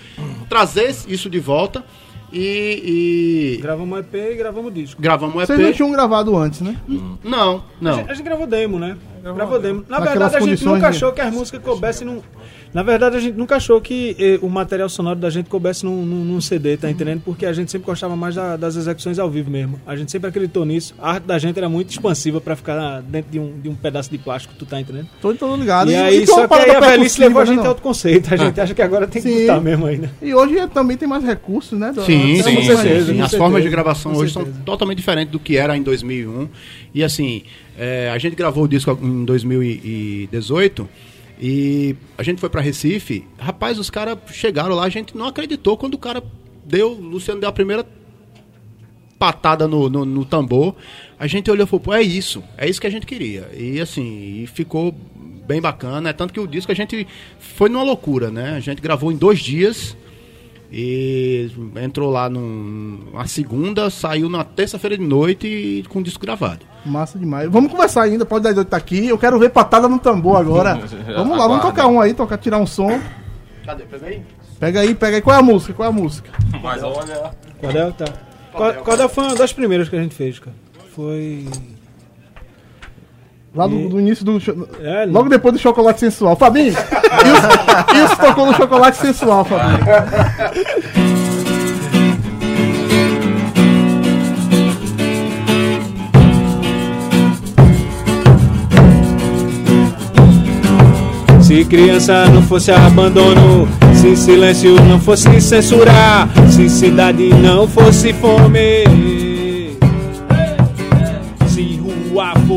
trazer 0.49 0.95
isso 1.09 1.29
de 1.29 1.39
volta 1.39 1.85
e, 2.33 3.57
e 3.57 3.63
Gravamos 3.63 3.99
EP 4.01 4.15
e 4.15 4.35
gravamos 4.37 4.73
disco. 4.75 5.01
gravamos 5.01 5.35
EP. 5.43 5.47
Vocês 5.47 5.59
não 5.61 5.73
tinham 5.73 5.91
gravado 5.93 6.37
antes, 6.37 6.61
né? 6.61 6.77
Não, 7.23 7.57
A 7.59 7.63
não. 7.81 7.95
gente, 7.95 8.11
a 8.11 8.15
gente 8.15 8.25
gravou 8.25 8.47
demo, 8.47 8.79
né? 8.79 8.97
Gravou 9.23 9.59
demo. 9.61 9.85
Na 9.89 10.01
verdade, 10.01 10.37
a 10.37 10.41
gente 10.41 10.65
nunca 10.65 10.79
de- 10.81 10.87
achou 10.87 11.13
que 11.13 11.21
as 11.21 11.33
músicas 11.33 11.63
coubessem 11.63 12.07
num. 12.07 12.21
Na 12.73 12.85
verdade, 12.85 13.17
a 13.17 13.21
gente 13.21 13.37
nunca 13.37 13.57
achou 13.57 13.81
que 13.81 14.15
eh, 14.17 14.39
o 14.41 14.49
material 14.49 14.89
sonoro 14.89 15.19
da 15.19 15.29
gente 15.29 15.51
coubesse 15.51 15.85
num, 15.85 16.07
num, 16.07 16.25
num 16.25 16.41
CD, 16.41 16.77
tá 16.77 16.89
entendendo? 16.89 17.21
Porque 17.25 17.45
a 17.45 17.53
gente 17.53 17.69
sempre 17.69 17.85
gostava 17.87 18.15
mais 18.15 18.37
da- 18.37 18.57
das 18.57 18.77
execuções 18.77 19.19
ao 19.19 19.29
vivo 19.29 19.51
mesmo. 19.51 19.81
A 19.85 19.97
gente 19.97 20.13
sempre 20.13 20.29
acreditou 20.29 20.65
nisso. 20.65 20.95
A 20.99 21.15
arte 21.15 21.25
da 21.25 21.37
gente 21.37 21.59
era 21.59 21.69
muito 21.69 21.91
expansiva 21.91 22.41
pra 22.41 22.55
ficar 22.55 23.03
dentro 23.03 23.33
de 23.33 23.41
um, 23.41 23.59
de 23.61 23.69
um 23.69 23.75
pedaço 23.75 24.09
de 24.09 24.19
plástico, 24.19 24.55
tu 24.57 24.65
tá 24.65 24.81
entendendo? 24.81 25.09
Tô 25.21 25.35
todo 25.35 25.57
ligado. 25.57 25.91
E 25.91 25.97
aí, 25.97 26.25
tem 26.25 26.33
uma 26.35 26.43
só 26.43 26.49
que 26.49 26.55
aí 26.55 26.71
a 26.71 26.81
velhice 26.81 27.21
levou 27.21 27.43
a 27.43 27.45
né, 27.45 27.49
gente 27.51 27.57
não? 27.59 27.65
a 27.65 27.69
outro 27.71 27.83
conceito. 27.83 28.33
A 28.33 28.37
gente 28.37 28.61
acha 28.61 28.73
que 28.73 28.83
agora 28.83 29.09
tem 29.09 29.21
que 29.21 29.41
botar 29.41 29.61
mesmo 29.61 29.87
ainda. 29.87 30.09
E 30.23 30.33
hoje 30.33 30.57
é- 30.57 30.67
também 30.69 30.97
tem 30.97 31.09
mais 31.09 31.25
recursos, 31.25 31.77
né? 31.77 31.91
do- 31.93 32.05
Sim, 32.05 32.37
sim, 32.37 32.43
certeza, 32.43 32.65
sim. 32.65 32.77
As 32.77 33.05
certeza, 33.31 33.37
formas 33.39 33.63
de 33.65 33.69
gravação 33.69 34.13
com 34.13 34.19
hoje 34.19 34.33
certeza. 34.33 34.55
são 34.55 34.65
totalmente 34.65 34.99
diferentes 34.99 35.33
do 35.33 35.41
que 35.41 35.57
era 35.57 35.77
em 35.77 35.83
2001. 35.83 36.49
E 36.95 37.03
assim, 37.03 37.43
é, 37.79 38.11
a 38.11 38.19
gente 38.19 38.37
gravou 38.37 38.65
o 38.65 38.69
disco 38.69 38.99
em 39.03 39.25
2018 39.25 40.89
e 41.41 41.97
a 42.19 42.23
gente 42.23 42.41
foi 42.41 42.51
pra 42.51 42.61
Recife. 42.61 43.25
Rapaz, 43.39 43.79
os 43.79 43.89
caras 43.89 44.19
chegaram 44.33 44.75
lá, 44.75 44.85
a 44.85 44.89
gente 44.91 45.17
não 45.17 45.27
acreditou 45.27 45.77
quando 45.77 45.95
o 45.95 45.99
cara 45.99 46.23
deu, 46.65 46.93
o 46.93 47.01
Luciano 47.01 47.41
deu 47.41 47.49
a 47.49 47.53
primeira 47.53 47.87
patada 49.19 49.67
no, 49.67 49.89
no, 49.89 50.05
no 50.05 50.25
tambor. 50.25 50.75
A 51.19 51.27
gente 51.27 51.51
olhou 51.51 51.67
e 51.67 51.69
falou, 51.69 51.95
é 51.95 52.03
isso, 52.03 52.43
é 52.57 52.69
isso 52.69 52.81
que 52.81 52.87
a 52.87 52.91
gente 52.91 53.07
queria. 53.07 53.51
E 53.57 53.81
assim, 53.81 54.43
e 54.43 54.47
ficou 54.47 54.95
bem 55.47 55.61
bacana. 55.61 56.11
É 56.11 56.13
tanto 56.13 56.33
que 56.33 56.41
o 56.41 56.47
disco 56.47 56.71
a 56.71 56.75
gente 56.75 57.07
foi 57.39 57.69
numa 57.69 57.83
loucura, 57.83 58.31
né? 58.31 58.55
A 58.57 58.61
gente 58.61 58.81
gravou 58.81 59.11
em 59.11 59.17
dois 59.17 59.41
dias. 59.41 59.97
E 60.73 61.51
entrou 61.83 62.11
lá 62.11 62.31
num- 62.31 63.01
numa 63.13 63.27
segunda, 63.27 63.91
saiu 63.91 64.29
na 64.31 64.45
terça-feira 64.45 64.97
de 64.97 65.03
noite 65.05 65.47
e 65.47 65.83
com 65.89 65.99
o 65.99 66.03
disco 66.03 66.21
gravado. 66.25 66.65
Massa 66.87 67.19
demais. 67.19 67.51
Vamos 67.51 67.73
conversar 67.73 68.03
ainda, 68.03 68.25
pode 68.25 68.53
dar 68.53 68.65
tá 68.65 68.77
aqui. 68.77 69.09
Eu 69.09 69.19
quero 69.19 69.39
ver 69.39 69.51
patada 69.51 69.89
no 69.89 69.99
tambor 69.99 70.37
agora. 70.39 70.75
vamos 71.17 71.37
lá, 71.37 71.47
vamos 71.49 71.63
tocar 71.63 71.89
um 71.89 72.01
aí, 72.01 72.15
tocar, 72.15 72.39
tirar 72.39 72.59
um 72.59 72.67
som. 72.67 73.01
Cadê? 73.67 73.83
Pega 73.85 74.07
aí. 74.07 74.23
Pega 74.61 74.81
aí, 74.81 74.95
pega 74.95 75.17
aí. 75.17 75.23
Qual 75.23 75.35
é 75.35 75.39
a 75.39 75.43
música? 75.43 75.73
Qual 75.73 75.87
é 75.87 75.89
a 75.89 75.93
música? 75.93 76.31
Mas 76.63 76.83
olha. 76.83 77.33
Cordel, 77.61 77.93
tá. 77.93 78.05
Co- 78.53 78.75
Cordel 78.85 79.09
foi 79.09 79.25
uma 79.25 79.35
das 79.35 79.53
primeiras 79.53 79.89
que 79.89 79.97
a 79.97 80.03
gente 80.03 80.15
fez, 80.15 80.39
cara. 80.39 80.55
Foi. 80.95 81.47
Lá 83.55 83.67
do, 83.67 83.89
do 83.89 83.99
início 84.01 84.25
do. 84.25 84.39
cho- 84.39 84.69
É, 84.81 85.07
Logo 85.07 85.29
depois 85.29 85.53
do 85.55 85.59
chocolate 85.61 85.99
sensual. 86.01 86.37
Fabinho! 86.37 86.69
Isso, 86.73 88.05
isso 88.05 88.17
tocou 88.21 88.47
no 88.47 88.55
chocolate 88.55 88.97
sensual, 88.99 89.45
Fabinho. 89.45 89.79
Se 101.41 101.65
criança 101.65 102.27
não 102.27 102.43
fosse 102.43 102.71
abandono, 102.71 103.67
se 103.95 104.15
silêncio 104.17 104.75
não 104.85 105.01
fosse 105.01 105.41
censurar, 105.41 106.29
se 106.49 106.69
cidade 106.69 107.29
não 107.31 107.67
fosse 107.67 108.13
fome, 108.13 108.85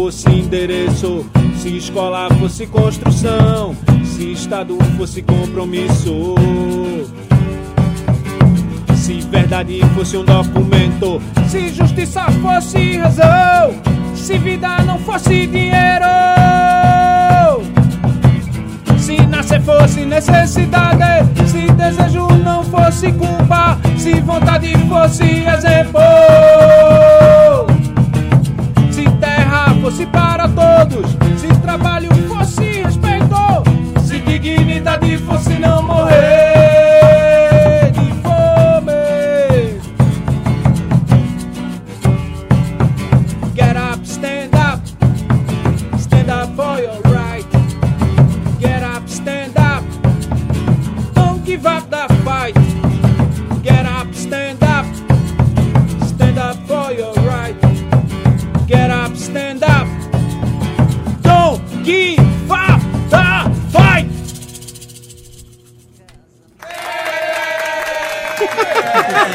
fosse 0.04 0.30
endereço, 0.30 1.26
se 1.56 1.78
escola 1.78 2.28
fosse 2.38 2.68
construção, 2.68 3.74
se 4.04 4.34
estado 4.34 4.78
fosse 4.98 5.22
compromisso. 5.22 6.36
Se 8.98 9.22
verdade 9.22 9.80
fosse 9.96 10.18
um 10.18 10.26
documento, 10.26 11.22
se 11.48 11.70
justiça 11.70 12.26
fosse 12.42 12.98
razão, 12.98 13.82
se 14.14 14.38
vida 14.40 14.78
não 14.80 15.00
fosse 15.00 15.48
dinheiro. 15.48 16.06
Se 18.98 19.26
nascer 19.28 19.62
fosse 19.62 20.04
necessidade, 20.04 21.30
se 21.48 21.72
desejo 21.72 22.28
não 22.44 22.62
fosse 22.66 23.10
culpa, 23.14 23.80
se 23.98 24.20
vontade 24.20 24.74
fosse 24.90 25.46
exemplo. 25.46 26.02
Fosse 29.84 30.06
para 30.06 30.48
todos, 30.48 31.12
se 31.38 31.48
trabalho 31.62 32.08
fosse 32.30 32.64
respeito, 32.84 33.36
se 34.00 34.18
dignidade 34.22 35.18
fosse 35.18 35.60
não 35.60 35.84
morrer 35.84 36.53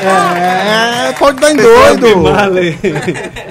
É, 0.02 1.12
pode 1.18 1.40
dar 1.40 1.52
em 1.52 1.56
doido. 1.56 2.16
Marley. 2.18 2.78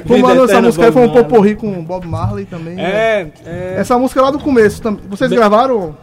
Como 0.08 0.28
Vida 0.28 0.44
essa 0.44 0.62
música 0.62 0.86
aí 0.86 0.92
foi 0.92 1.02
um 1.02 1.08
Bob 1.08 1.14
Marley. 1.16 1.24
poporri 1.30 1.56
com 1.56 1.84
Bob 1.84 2.08
Marley 2.08 2.46
também. 2.46 2.76
né? 2.76 2.84
É, 2.84 3.32
é. 3.46 3.76
Essa 3.78 3.98
música 3.98 4.20
é 4.20 4.24
lá 4.24 4.32
do 4.32 4.40
começo. 4.40 4.82
Vocês 5.10 5.30
Bem- 5.30 5.40
gravaram? 5.40 5.96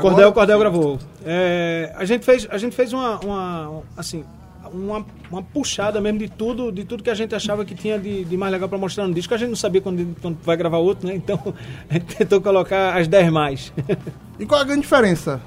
Cordel, 0.00 0.32
Cordel 0.32 0.58
gravou. 0.58 0.98
É, 1.24 1.92
a 1.96 2.04
gente 2.04 2.24
fez, 2.24 2.46
a 2.50 2.58
gente 2.58 2.76
fez 2.76 2.92
uma, 2.92 3.18
uma 3.24 3.82
assim, 3.96 4.22
uma, 4.72 5.04
uma 5.30 5.42
puxada 5.42 6.00
mesmo 6.00 6.18
de 6.18 6.28
tudo, 6.28 6.70
de 6.70 6.84
tudo 6.84 7.02
que 7.02 7.08
a 7.10 7.14
gente 7.14 7.34
achava 7.34 7.64
que 7.64 7.74
tinha 7.74 7.98
de, 7.98 8.24
de 8.24 8.36
mais 8.36 8.52
legal 8.52 8.68
para 8.68 8.76
mostrar 8.78 9.06
no 9.06 9.14
disco. 9.14 9.32
A 9.34 9.38
gente 9.38 9.48
não 9.48 9.56
sabia 9.56 9.80
quando, 9.80 10.14
quando 10.20 10.36
vai 10.42 10.56
gravar 10.56 10.76
outro, 10.78 11.06
né? 11.08 11.14
Então 11.14 11.38
a 11.88 11.94
gente 11.94 12.16
tentou 12.16 12.40
colocar 12.40 12.96
as 12.98 13.08
10 13.08 13.30
mais. 13.32 13.72
E 14.38 14.44
qual 14.44 14.60
a 14.60 14.64
grande 14.64 14.82
diferença? 14.82 15.40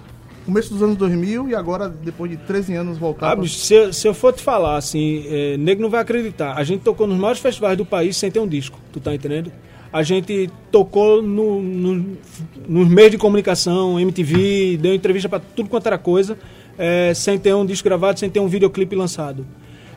Começo 0.45 0.73
dos 0.73 0.81
anos 0.81 0.97
2000 0.97 1.49
e 1.49 1.55
agora, 1.55 1.87
depois 1.87 2.31
de 2.31 2.37
13 2.37 2.73
anos, 2.73 2.97
voltar 2.97 3.31
Ah, 3.31 3.35
pra- 3.37 3.47
se, 3.47 3.73
eu- 3.73 3.93
se 3.93 4.07
eu 4.07 4.13
for 4.13 4.33
te 4.33 4.41
falar, 4.41 4.75
assim, 4.77 5.23
é, 5.27 5.55
nego 5.57 5.81
não 5.81 5.89
vai 5.89 6.01
acreditar. 6.01 6.53
A 6.57 6.63
gente 6.63 6.81
tocou 6.81 7.05
nos 7.05 7.17
maiores 7.17 7.39
festivais 7.39 7.77
do 7.77 7.85
país 7.85 8.17
sem 8.17 8.31
ter 8.31 8.39
um 8.39 8.47
disco, 8.47 8.79
tu 8.91 8.99
tá 8.99 9.13
entendendo? 9.13 9.51
A 9.93 10.01
gente 10.03 10.49
tocou 10.71 11.21
no, 11.21 11.61
no- 11.61 12.17
nos 12.67 12.87
meios 12.87 13.11
de 13.11 13.17
comunicação, 13.17 13.99
MTV, 13.99 14.77
deu 14.81 14.95
entrevista 14.95 15.29
pra 15.29 15.39
tudo 15.39 15.69
quanto 15.69 15.85
era 15.87 15.97
coisa, 15.97 16.37
é, 16.77 17.13
sem 17.13 17.37
ter 17.37 17.53
um 17.53 17.65
disco 17.65 17.87
gravado, 17.87 18.19
sem 18.19 18.29
ter 18.29 18.39
um 18.39 18.47
videoclipe 18.47 18.95
lançado. 18.95 19.45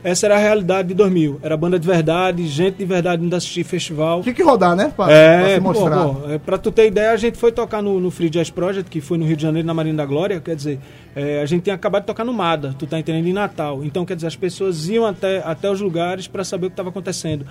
Essa 0.04 0.26
era 0.26 0.36
a 0.36 0.38
realidade 0.38 0.88
de 0.88 0.94
2000. 0.94 1.40
Era 1.42 1.56
banda 1.56 1.78
de 1.78 1.86
verdade, 1.86 2.46
gente 2.46 2.76
de 2.76 2.84
verdade 2.84 3.24
indo 3.24 3.34
assistir 3.34 3.64
festival. 3.64 4.22
Tinha 4.22 4.34
que 4.34 4.42
rodar, 4.42 4.76
né? 4.76 4.92
Pra, 4.94 5.06
pra 5.06 5.14
É, 5.14 5.58
pô, 5.58 5.64
mostrar. 5.72 6.04
pô, 6.08 6.30
é, 6.30 6.38
pra 6.38 6.58
tu 6.58 6.70
ter 6.70 6.86
ideia, 6.88 7.10
a 7.10 7.16
gente 7.16 7.38
foi 7.38 7.50
tocar 7.50 7.82
no, 7.82 7.98
no 7.98 8.10
Free 8.10 8.28
Jazz 8.28 8.50
Project, 8.50 8.90
que 8.90 9.00
foi 9.00 9.16
no 9.16 9.24
Rio 9.24 9.34
de 9.36 9.42
Janeiro, 9.42 9.66
na 9.66 9.72
Marina 9.72 9.96
da 9.96 10.04
Glória, 10.06 10.38
quer 10.40 10.54
dizer, 10.54 10.78
é, 11.16 11.40
a 11.40 11.46
gente 11.46 11.62
tinha 11.62 11.74
acabado 11.74 12.02
de 12.02 12.06
tocar 12.08 12.22
no 12.24 12.32
MADA, 12.34 12.74
tu 12.78 12.86
tá 12.86 12.98
entendendo, 12.98 13.26
em 13.26 13.32
Natal. 13.32 13.82
Então, 13.82 14.04
quer 14.04 14.14
dizer, 14.14 14.26
as 14.26 14.36
pessoas 14.36 14.88
iam 14.90 15.06
até, 15.06 15.38
até 15.42 15.70
os 15.70 15.80
lugares 15.80 16.28
para 16.28 16.44
saber 16.44 16.66
o 16.66 16.68
que 16.68 16.74
estava 16.74 16.90
acontecendo. 16.90 17.46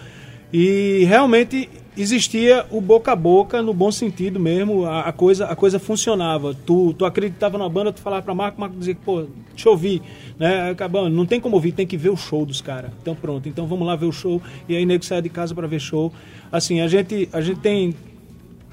E 0.53 1.03
realmente 1.07 1.67
existia 1.98 2.66
o 2.72 2.82
boca 2.82 3.12
a 3.12 3.16
boca, 3.16 3.62
no 3.62 3.74
bom 3.74 3.92
sentido 3.92 4.40
mesmo, 4.40 4.86
a, 4.86 5.02
a 5.02 5.12
coisa, 5.12 5.46
a 5.46 5.56
coisa 5.56 5.80
funcionava. 5.80 6.56
Tu, 6.66 6.94
tu 6.94 7.06
acreditava 7.06 7.58
na 7.58 7.68
banda, 7.70 7.92
tu 7.92 8.02
falava 8.02 8.22
pra 8.22 8.34
Marco, 8.34 8.60
Marco 8.60 8.76
dizia, 8.78 8.96
pô, 8.96 9.26
deixa 9.50 9.68
eu 9.68 9.72
ouvir. 9.72 10.02
Né? 10.38 10.72
Acabando, 10.72 11.10
não 11.10 11.26
tem 11.26 11.40
como 11.40 11.56
ouvir, 11.56 11.72
tem 11.72 11.86
que 11.86 11.98
ver 11.98 12.10
o 12.10 12.18
show 12.18 12.46
dos 12.46 12.62
caras. 12.62 12.92
Então 13.02 13.16
pronto, 13.16 13.48
então 13.48 13.68
vamos 13.68 13.86
lá 13.86 13.96
ver 13.96 14.06
o 14.06 14.12
show. 14.12 14.42
E 14.68 14.76
aí 14.76 14.86
nego 14.86 15.04
saia 15.06 15.22
de 15.22 15.30
casa 15.30 15.54
para 15.54 15.68
ver 15.68 15.80
show. 15.80 16.12
Assim, 16.52 16.82
a 16.82 16.88
gente, 16.88 17.30
a 17.32 17.42
gente 17.42 17.60
tem 17.60 17.96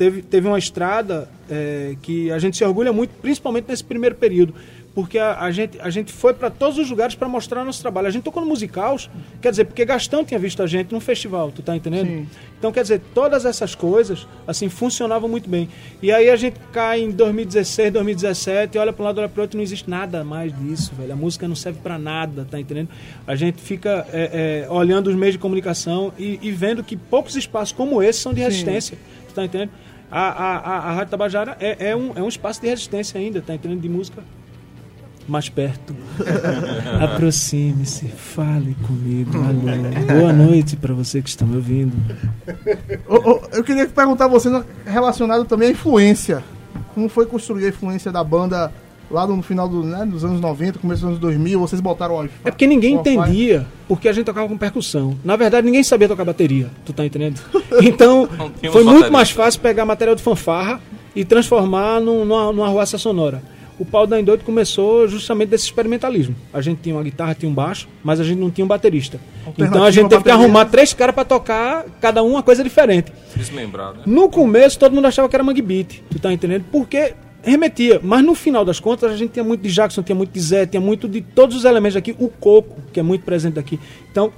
teve, 0.00 0.22
teve 0.22 0.48
uma 0.48 0.58
estrada 0.58 1.28
é, 1.50 1.94
que 2.00 2.32
a 2.32 2.38
gente 2.38 2.56
se 2.56 2.64
orgulha 2.64 2.90
muito, 2.90 3.10
principalmente 3.20 3.66
nesse 3.68 3.84
primeiro 3.84 4.14
período, 4.14 4.54
porque 5.00 5.18
a, 5.18 5.40
a 5.40 5.50
gente, 5.50 5.80
a 5.80 5.88
gente 5.88 6.12
foi 6.12 6.34
para 6.34 6.50
todos 6.50 6.76
os 6.76 6.90
lugares 6.90 7.14
para 7.14 7.26
mostrar 7.26 7.64
nosso 7.64 7.80
trabalho. 7.80 8.06
A 8.06 8.10
gente 8.10 8.22
tocou 8.22 8.42
no 8.42 8.48
Musicaus, 8.48 9.08
quer 9.40 9.50
dizer, 9.50 9.64
porque 9.64 9.82
Gastão 9.82 10.22
tinha 10.22 10.38
visto 10.38 10.62
a 10.62 10.66
gente 10.66 10.92
num 10.92 11.00
festival, 11.00 11.50
tu 11.50 11.62
tá 11.62 11.74
entendendo? 11.74 12.06
Sim. 12.06 12.28
Então, 12.58 12.70
quer 12.70 12.82
dizer, 12.82 13.00
todas 13.14 13.46
essas 13.46 13.74
coisas, 13.74 14.28
assim, 14.46 14.68
funcionavam 14.68 15.26
muito 15.26 15.48
bem. 15.48 15.70
E 16.02 16.12
aí 16.12 16.28
a 16.28 16.36
gente 16.36 16.60
cai 16.70 17.00
em 17.00 17.10
2016, 17.10 17.94
2017, 17.94 18.76
olha 18.76 18.92
para 18.92 19.02
um 19.02 19.06
lado, 19.06 19.18
olha 19.20 19.28
para 19.30 19.40
outro, 19.40 19.56
não 19.56 19.64
existe 19.64 19.88
nada 19.88 20.22
mais 20.22 20.54
disso, 20.54 20.92
velho. 20.94 21.14
A 21.14 21.16
música 21.16 21.48
não 21.48 21.56
serve 21.56 21.80
para 21.82 21.98
nada, 21.98 22.46
tá 22.50 22.60
entendendo? 22.60 22.90
A 23.26 23.34
gente 23.34 23.58
fica 23.58 24.06
é, 24.12 24.66
é, 24.66 24.70
olhando 24.70 25.06
os 25.06 25.16
meios 25.16 25.32
de 25.32 25.38
comunicação 25.38 26.12
e, 26.18 26.38
e 26.42 26.50
vendo 26.50 26.84
que 26.84 26.94
poucos 26.94 27.36
espaços 27.36 27.72
como 27.72 28.02
esse 28.02 28.18
são 28.18 28.34
de 28.34 28.42
resistência, 28.42 28.98
tu 29.28 29.32
tá 29.32 29.46
entendendo? 29.46 29.70
A, 30.10 30.20
a, 30.20 30.58
a, 30.58 30.76
a 30.90 30.92
Rádio 30.92 31.10
Tabajara 31.12 31.56
é, 31.58 31.88
é, 31.88 31.96
um, 31.96 32.12
é 32.14 32.22
um 32.22 32.28
espaço 32.28 32.60
de 32.60 32.68
resistência 32.68 33.18
ainda, 33.18 33.40
tá 33.40 33.54
entendendo? 33.54 33.80
De 33.80 33.88
música 33.88 34.22
mais 35.30 35.48
perto. 35.48 35.94
Aproxime-se, 37.00 38.06
fale 38.08 38.76
comigo. 38.86 39.30
Alô. 39.36 40.18
Boa 40.20 40.32
noite 40.32 40.76
para 40.76 40.92
você 40.94 41.22
que 41.22 41.28
está 41.28 41.44
me 41.46 41.56
ouvindo. 41.56 41.92
Ô, 43.08 43.40
eu 43.52 43.62
queria 43.64 43.86
perguntar 43.86 44.24
a 44.26 44.28
você 44.28 44.48
relacionado 44.84 45.44
também 45.44 45.68
à 45.68 45.72
influência. 45.72 46.42
Como 46.94 47.08
foi 47.08 47.26
construir 47.26 47.66
a 47.66 47.68
influência 47.68 48.10
da 48.10 48.22
banda 48.24 48.72
lá 49.10 49.26
no 49.26 49.42
final 49.42 49.68
do, 49.68 49.82
né, 49.82 50.04
dos 50.06 50.24
anos 50.24 50.40
90, 50.40 50.78
começo 50.78 51.00
dos 51.02 51.08
anos 51.10 51.18
2000? 51.20 51.60
Vocês 51.60 51.80
botaram 51.80 52.16
o 52.16 52.24
É 52.44 52.50
porque 52.50 52.66
ninguém 52.66 52.94
entendia 52.94 53.66
porque 53.88 54.08
a 54.08 54.12
gente 54.12 54.26
tocava 54.26 54.48
com 54.48 54.56
percussão. 54.58 55.16
Na 55.24 55.36
verdade, 55.36 55.64
ninguém 55.66 55.82
sabia 55.82 56.08
tocar 56.08 56.24
bateria, 56.24 56.68
tu 56.84 56.92
tá 56.92 57.04
entendendo? 57.04 57.40
Então, 57.82 58.28
foi 58.72 58.84
muito 58.84 59.10
mais 59.12 59.30
fácil 59.30 59.60
pegar 59.60 59.84
material 59.86 60.14
de 60.16 60.22
fanfarra 60.22 60.80
e 61.14 61.24
transformar 61.24 62.00
num- 62.00 62.24
numa, 62.24 62.52
numa 62.52 62.66
arruaça 62.66 62.98
sonora. 62.98 63.42
O 63.80 63.84
pau 63.86 64.06
da 64.06 64.20
Endoide 64.20 64.44
começou 64.44 65.08
justamente 65.08 65.48
desse 65.48 65.64
experimentalismo. 65.64 66.36
A 66.52 66.60
gente 66.60 66.82
tinha 66.82 66.94
uma 66.94 67.02
guitarra, 67.02 67.34
tinha 67.34 67.50
um 67.50 67.54
baixo, 67.54 67.88
mas 68.04 68.20
a 68.20 68.24
gente 68.24 68.38
não 68.38 68.50
tinha 68.50 68.62
um 68.62 68.68
baterista. 68.68 69.18
Então 69.56 69.82
a 69.82 69.90
gente 69.90 70.10
teve 70.10 70.22
que 70.22 70.30
arrumar 70.30 70.66
três 70.66 70.92
caras 70.92 71.14
pra 71.14 71.24
tocar, 71.24 71.86
cada 71.98 72.22
um 72.22 72.32
uma 72.32 72.42
coisa 72.42 72.62
diferente. 72.62 73.10
Desmembrado. 73.34 74.00
né? 74.00 74.02
No 74.06 74.28
começo, 74.28 74.78
todo 74.78 74.94
mundo 74.94 75.06
achava 75.06 75.30
que 75.30 75.34
era 75.34 75.42
Mangue 75.42 75.62
Beat, 75.62 76.02
tu 76.10 76.18
tá 76.18 76.30
entendendo? 76.30 76.66
Porque 76.70 77.14
remetia. 77.42 77.98
Mas 78.02 78.22
no 78.22 78.34
final 78.34 78.66
das 78.66 78.78
contas, 78.78 79.10
a 79.10 79.16
gente 79.16 79.30
tinha 79.30 79.44
muito 79.44 79.62
de 79.62 79.70
Jackson, 79.70 80.02
tinha 80.02 80.14
muito 80.14 80.30
de 80.30 80.40
Zé, 80.40 80.66
tinha 80.66 80.80
muito 80.80 81.08
de 81.08 81.22
todos 81.22 81.56
os 81.56 81.64
elementos 81.64 81.96
aqui. 81.96 82.14
O 82.18 82.28
coco, 82.28 82.76
que 82.92 83.00
é 83.00 83.02
muito 83.02 83.24
presente 83.24 83.58
aqui. 83.58 83.80
Então, 84.12 84.30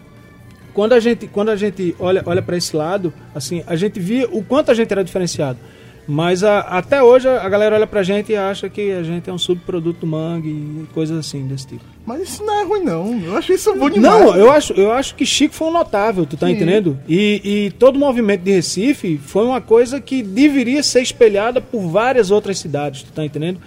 quando 0.73 0.93
a 0.93 1.01
gente, 1.01 1.27
quando 1.27 1.49
a 1.49 1.57
gente 1.57 1.97
olha, 1.99 2.23
olha 2.27 2.43
para 2.43 2.57
esse 2.57 2.77
lado, 2.77 3.13
assim, 3.35 3.65
a 3.67 3.75
gente 3.75 3.99
via 3.99 4.29
o 4.31 4.43
quanto 4.43 4.71
a 4.71 4.75
gente 4.75 4.93
era 4.93 5.03
diferenciado. 5.03 5.59
Mas 6.07 6.43
a- 6.43 6.61
até 6.61 7.01
hoje 7.03 7.29
a 7.29 7.49
galera 7.49 7.77
olha 7.77 7.87
pra 7.87 8.03
gente 8.03 8.33
e 8.33 8.37
acha 8.37 8.69
que 8.69 8.91
a 8.91 9.03
gente 9.05 9.31
é 9.31 9.33
um 9.33 9.39
subproduto 9.39 10.01
do 10.01 10.07
Mangue 10.07 10.49
e 10.49 10.87
coisas 10.93 11.17
assim 11.17 11.47
desse 11.47 11.69
tipo. 11.69 11.85
Mas 12.05 12.23
isso 12.23 12.45
não 12.45 12.61
é 12.61 12.65
ruim, 12.65 12.83
não. 12.83 13.21
Eu 13.25 13.37
acho 13.37 13.53
isso 13.53 13.73
bom 13.77 13.89
demais. 13.89 14.13
Não, 14.21 14.35
eu 14.37 14.51
acho, 14.51 14.73
eu 14.73 14.91
acho 14.91 15.15
que 15.15 15.25
Chico 15.25 15.55
foi 15.55 15.69
um 15.69 15.73
notável, 15.73 16.27
tu 16.27 16.37
tá 16.37 16.47
Sim. 16.49 16.55
entendendo? 16.55 16.99
E, 17.09 17.41
e 17.67 17.71
todo 17.79 17.95
o 17.97 17.99
movimento 18.01 18.41
de 18.43 18.51
Recife 18.51 19.17
foi 19.19 19.45
uma 19.45 19.61
coisa 19.61 20.01
que 20.01 20.23
deveria 20.25 20.83
ser 20.83 21.03
espelhada 21.03 21.61
por 21.61 21.81
várias 21.83 22.33
outras 22.33 22.59
cidades, 22.59 23.05
tu 23.05 23.13
tá 23.13 23.25
entendendo? 23.25 23.61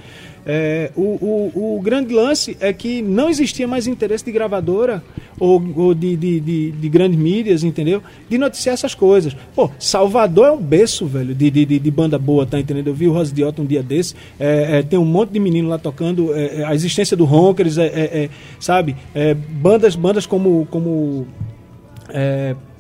É, 0.45 0.91
o, 0.95 1.01
o, 1.01 1.77
o 1.77 1.81
grande 1.81 2.13
lance 2.13 2.55
é 2.59 2.71
que 2.71 3.01
não 3.01 3.29
existia 3.29 3.67
mais 3.67 3.87
interesse 3.87 4.23
de 4.23 4.31
gravadora 4.31 5.03
ou, 5.39 5.61
ou 5.75 5.93
de, 5.93 6.15
de, 6.15 6.39
de, 6.39 6.71
de 6.71 6.89
grandes 6.89 7.17
mídias, 7.17 7.63
entendeu? 7.63 8.03
De 8.29 8.37
noticiar 8.37 8.73
essas 8.73 8.93
coisas. 8.93 9.35
Pô, 9.55 9.71
Salvador 9.79 10.47
é 10.47 10.51
um 10.51 10.61
berço, 10.61 11.07
velho, 11.07 11.33
de, 11.33 11.49
de, 11.49 11.91
banda 11.91 12.19
boa, 12.19 12.45
tá 12.45 12.59
entendendo? 12.59 12.87
Eu 12.87 12.93
vi 12.93 13.07
o 13.07 13.13
Rose 13.13 13.33
Diota 13.33 13.61
um 13.61 13.65
dia 13.65 13.81
desse, 13.81 14.13
é, 14.39 14.79
é, 14.79 14.83
tem 14.83 14.99
um 14.99 15.05
monte 15.05 15.31
de 15.31 15.39
menino 15.39 15.67
lá 15.67 15.79
tocando, 15.79 16.33
é, 16.35 16.61
é, 16.61 16.63
a 16.63 16.75
existência 16.75 17.17
do 17.17 17.25
Ronkers, 17.25 17.77
é, 17.77 18.29
sabe? 18.59 18.95
Bandas, 19.49 19.95
bandas 19.95 20.25
como. 20.25 20.67
como 20.69 21.27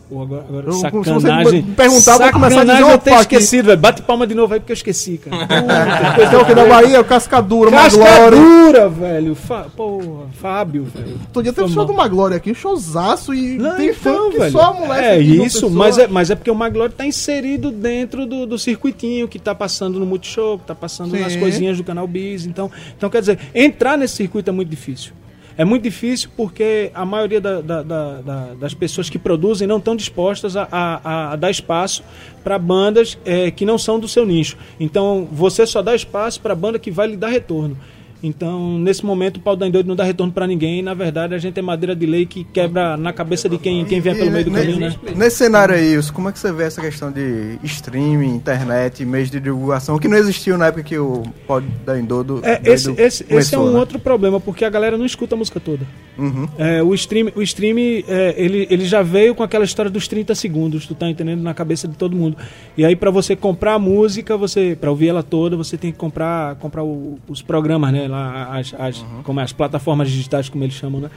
pô, 0.09 0.21
agora, 0.21 0.45
agora 0.47 0.67
Eu- 0.67 0.73
se 0.73 0.89
você 0.89 1.19
sacanagem. 1.19 1.63
perguntar, 1.63 2.17
vou 2.17 2.31
começar 2.31 2.61
a 2.61 2.63
dizer 2.63 2.77
Sacanagem 2.77 2.81
eu 2.89 2.93
aqui. 2.95 3.09
esquecido, 3.21 3.65
velho. 3.67 3.79
Bate 3.79 4.01
palma 4.01 4.27
de 4.27 4.35
novo 4.35 4.53
aí 4.53 4.59
porque 4.59 4.71
eu 4.71 4.75
esqueci, 4.75 5.17
cara. 5.17 5.45
Depois 6.11 6.29
tem 6.29 6.39
o 6.39 6.45
que 6.45 6.53
da 6.55 6.65
Bahia, 6.65 7.01
o 7.01 7.03
Cascadura. 7.05 7.71
Cascadura, 7.71 8.89
velho. 8.89 9.35
Fa, 9.35 9.65
porra, 9.75 10.27
Fábio, 10.33 10.83
velho. 10.85 11.17
Outro 11.27 11.43
dia 11.43 11.53
teve 11.53 11.69
show 11.69 11.85
do 11.85 11.93
Maglore 11.93 12.35
aqui, 12.35 12.51
um 12.51 12.55
showzaço 12.55 13.33
e 13.33 13.57
Não, 13.57 13.75
tem 13.75 13.89
então, 13.89 14.31
velho. 14.31 14.51
só 14.51 14.61
a 14.61 14.73
moleque 14.73 15.05
é 15.07 15.19
isso, 15.19 15.69
mas 15.69 15.97
é, 15.97 16.07
mas 16.07 16.29
é 16.29 16.35
porque 16.35 16.51
o 16.51 16.55
Maglore 16.55 16.91
tá 16.93 17.05
inserido 17.05 17.71
dentro 17.71 18.25
do, 18.25 18.45
do 18.45 18.57
circuitinho 18.59 19.27
que 19.27 19.39
tá 19.39 19.53
passando 19.55 19.99
no 19.99 20.05
Multishow, 20.05 20.59
que 20.59 20.65
tá 20.65 20.75
passando 20.75 21.11
Sim. 21.11 21.21
nas 21.21 21.35
coisinhas 21.35 21.77
do 21.77 21.83
canal 21.83 22.07
Biz. 22.07 22.45
Então, 22.45 22.69
então, 22.97 23.09
quer 23.09 23.19
dizer, 23.21 23.39
entrar 23.53 23.97
nesse 23.97 24.15
circuito 24.15 24.49
é 24.49 24.53
muito 24.53 24.69
difícil. 24.69 25.13
É 25.57 25.63
muito 25.63 25.83
difícil 25.83 26.29
porque 26.35 26.91
a 26.93 27.05
maioria 27.05 27.39
da- 27.39 27.61
da- 27.61 27.81
da- 27.83 28.21
da- 28.21 28.53
das 28.59 28.73
pessoas 28.73 29.09
que 29.09 29.17
produzem 29.17 29.65
não 29.67 29.77
estão 29.77 29.95
dispostas 29.95 30.57
a, 30.57 30.67
a- 30.69 31.31
a 31.31 31.35
dar 31.37 31.49
espaço 31.49 32.03
para 32.43 32.59
bandas 32.59 33.17
eh, 33.25 33.49
que 33.51 33.65
não 33.65 33.77
são 33.77 33.97
do 33.99 34.07
seu 34.07 34.25
nicho. 34.25 34.57
Então, 34.79 35.27
você 35.31 35.65
só 35.65 35.81
dá 35.81 35.95
espaço 35.95 36.41
para 36.41 36.53
banda 36.55 36.77
que 36.77 36.91
vai 36.91 37.07
lhe 37.07 37.15
dar 37.15 37.29
retorno. 37.29 37.77
Então, 38.23 38.79
nesse 38.79 39.05
momento, 39.05 39.37
o 39.37 39.39
pau 39.39 39.55
da 39.55 39.67
Endoide 39.67 39.87
não 39.87 39.95
dá 39.95 40.03
retorno 40.03 40.33
para 40.33 40.47
ninguém. 40.47 40.81
Na 40.81 40.93
verdade, 40.93 41.35
a 41.35 41.37
gente 41.37 41.59
é 41.59 41.61
madeira 41.61 41.95
de 41.95 42.05
lei 42.05 42.25
que 42.25 42.43
quebra 42.43 42.97
na 42.97 43.13
cabeça 43.13 43.47
de 43.47 43.57
quem, 43.57 43.85
quem 43.85 43.99
vier 43.99 44.15
pelo 44.17 44.31
meio 44.31 44.45
do 44.45 44.51
caminho, 44.51 44.79
né? 44.79 44.95
Nesse 45.15 45.37
cenário 45.37 45.75
aí, 45.75 45.95
Wilson, 45.95 46.13
como 46.13 46.29
é 46.29 46.31
que 46.31 46.39
você 46.39 46.51
vê 46.51 46.63
essa 46.63 46.81
questão 46.81 47.11
de 47.11 47.59
streaming, 47.63 48.35
internet, 48.35 49.05
meios 49.05 49.29
de 49.29 49.39
divulgação, 49.39 49.99
que 49.99 50.07
não 50.07 50.17
existiu 50.17 50.57
na 50.57 50.67
época 50.67 50.83
que 50.83 50.97
o 50.97 51.23
Pod 51.45 51.65
da 51.85 51.99
Endodo 51.99 52.39
É, 52.43 52.55
Doido 52.59 52.67
esse, 52.67 52.91
esse, 53.01 53.25
esse 53.29 53.55
é 53.55 53.59
um 53.59 53.71
né? 53.71 53.79
outro 53.79 53.99
problema, 53.99 54.39
porque 54.39 54.65
a 54.65 54.69
galera 54.69 54.97
não 54.97 55.05
escuta 55.05 55.35
a 55.35 55.37
música 55.37 55.59
toda. 55.59 55.85
Uhum. 56.17 56.47
É, 56.57 56.81
o 56.81 56.93
stream, 56.95 57.31
o 57.35 57.41
stream 57.43 57.77
é, 58.07 58.33
ele, 58.37 58.65
ele 58.69 58.85
já 58.85 59.01
veio 59.03 59.35
com 59.35 59.43
aquela 59.43 59.65
história 59.65 59.91
dos 59.91 60.07
30 60.07 60.33
segundos, 60.33 60.87
tu 60.87 60.95
tá 60.95 61.09
entendendo? 61.09 61.41
Na 61.41 61.53
cabeça 61.53 61.87
de 61.87 61.95
todo 61.95 62.15
mundo. 62.15 62.37
E 62.77 62.83
aí, 62.85 62.95
pra 62.95 63.11
você 63.11 63.35
comprar 63.35 63.73
a 63.75 63.79
música, 63.79 64.35
você 64.37 64.75
para 64.79 64.89
ouvir 64.89 65.09
ela 65.09 65.21
toda, 65.21 65.55
você 65.57 65.77
tem 65.77 65.91
que 65.91 65.97
comprar, 65.97 66.55
comprar 66.55 66.83
o- 66.83 67.19
os 67.27 67.41
programas, 67.41 67.91
né? 67.91 68.07
Lá, 68.15 68.57
as, 68.57 68.73
as, 68.77 69.05
como 69.23 69.39
é, 69.41 69.43
as 69.43 69.51
plataformas 69.51 70.09
digitais, 70.09 70.47
como 70.47 70.63
eles 70.63 70.75
chamam, 70.75 71.01
né? 71.01 71.09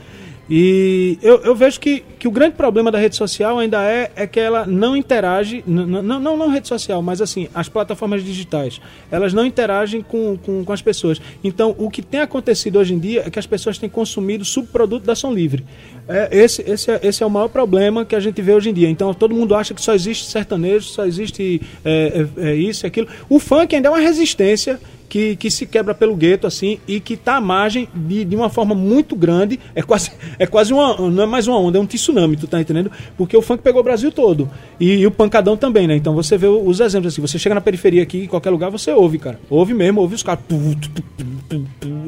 E 0.49 1.19
eu, 1.21 1.41
eu 1.43 1.55
vejo 1.55 1.79
que, 1.79 2.03
que 2.17 2.27
o 2.27 2.31
grande 2.31 2.55
problema 2.55 2.91
da 2.91 2.97
rede 2.97 3.15
social 3.15 3.59
ainda 3.59 3.83
é, 3.83 4.11
é 4.15 4.25
que 4.25 4.39
ela 4.39 4.65
não 4.65 4.97
interage, 4.97 5.63
não, 5.65 6.01
não, 6.01 6.35
não 6.35 6.49
rede 6.49 6.67
social, 6.67 7.03
mas 7.03 7.21
assim, 7.21 7.47
as 7.53 7.69
plataformas 7.69 8.23
digitais, 8.23 8.81
elas 9.11 9.31
não 9.31 9.45
interagem 9.45 10.01
com, 10.01 10.35
com, 10.37 10.65
com 10.65 10.73
as 10.73 10.81
pessoas. 10.81 11.21
Então, 11.43 11.75
o 11.77 11.87
que 11.87 12.01
tem 12.01 12.21
acontecido 12.21 12.79
hoje 12.79 12.95
em 12.95 12.99
dia 12.99 13.23
é 13.27 13.29
que 13.29 13.37
as 13.37 13.45
pessoas 13.45 13.77
têm 13.77 13.87
consumido 13.87 14.43
subproduto 14.43 15.05
da 15.05 15.13
ação 15.13 15.31
livre. 15.31 15.63
É, 16.07 16.29
esse, 16.31 16.63
esse, 16.63 16.89
é, 16.89 16.99
esse 17.03 17.21
é 17.21 17.25
o 17.25 17.29
maior 17.29 17.49
problema 17.49 18.03
que 18.03 18.15
a 18.15 18.19
gente 18.19 18.41
vê 18.41 18.51
hoje 18.51 18.71
em 18.71 18.73
dia. 18.73 18.89
Então, 18.89 19.13
todo 19.13 19.35
mundo 19.35 19.53
acha 19.53 19.75
que 19.75 19.81
só 19.81 19.93
existe 19.93 20.25
sertanejo, 20.25 20.87
só 20.87 21.05
existe 21.05 21.61
é, 21.85 22.27
é, 22.37 22.49
é 22.49 22.55
isso 22.55 22.85
e 22.85 22.87
aquilo. 22.87 23.07
O 23.29 23.37
funk 23.37 23.75
ainda 23.75 23.87
é 23.87 23.91
uma 23.91 23.99
resistência 23.99 24.79
que, 25.09 25.35
que 25.35 25.49
se 25.49 25.65
quebra 25.65 25.95
pelo 25.95 26.15
gueto, 26.15 26.45
assim, 26.45 26.79
e 26.87 26.99
que 26.99 27.17
tá 27.17 27.37
à 27.37 27.41
margem 27.41 27.89
de, 27.93 28.23
de 28.23 28.35
uma 28.35 28.49
forma 28.49 28.75
muito 28.75 29.15
grande. 29.15 29.59
É 29.73 29.81
quase, 29.81 30.11
é 30.37 30.45
quase 30.45 30.71
uma. 30.71 30.95
Não 31.09 31.23
é 31.23 31.25
mais 31.25 31.47
uma 31.47 31.59
onda, 31.59 31.79
é 31.79 31.81
um 31.81 31.85
tsunami, 31.85 32.37
tu 32.37 32.47
tá 32.47 32.61
entendendo? 32.61 32.91
Porque 33.17 33.35
o 33.35 33.41
funk 33.41 33.63
pegou 33.63 33.81
o 33.81 33.83
Brasil 33.83 34.11
todo. 34.11 34.49
E, 34.79 34.97
e 34.97 35.07
o 35.07 35.11
pancadão 35.11 35.57
também, 35.57 35.87
né? 35.87 35.95
Então 35.95 36.13
você 36.13 36.37
vê 36.37 36.47
os 36.47 36.79
exemplos 36.79 37.13
assim. 37.13 37.21
Você 37.21 37.39
chega 37.39 37.55
na 37.55 37.61
periferia 37.61 38.03
aqui, 38.03 38.23
em 38.23 38.27
qualquer 38.27 38.51
lugar, 38.51 38.69
você 38.69 38.91
ouve, 38.91 39.17
cara. 39.17 39.39
Ouve 39.49 39.73
mesmo, 39.73 39.99
ouve 39.99 40.15
os 40.15 40.23
caras. 40.23 40.43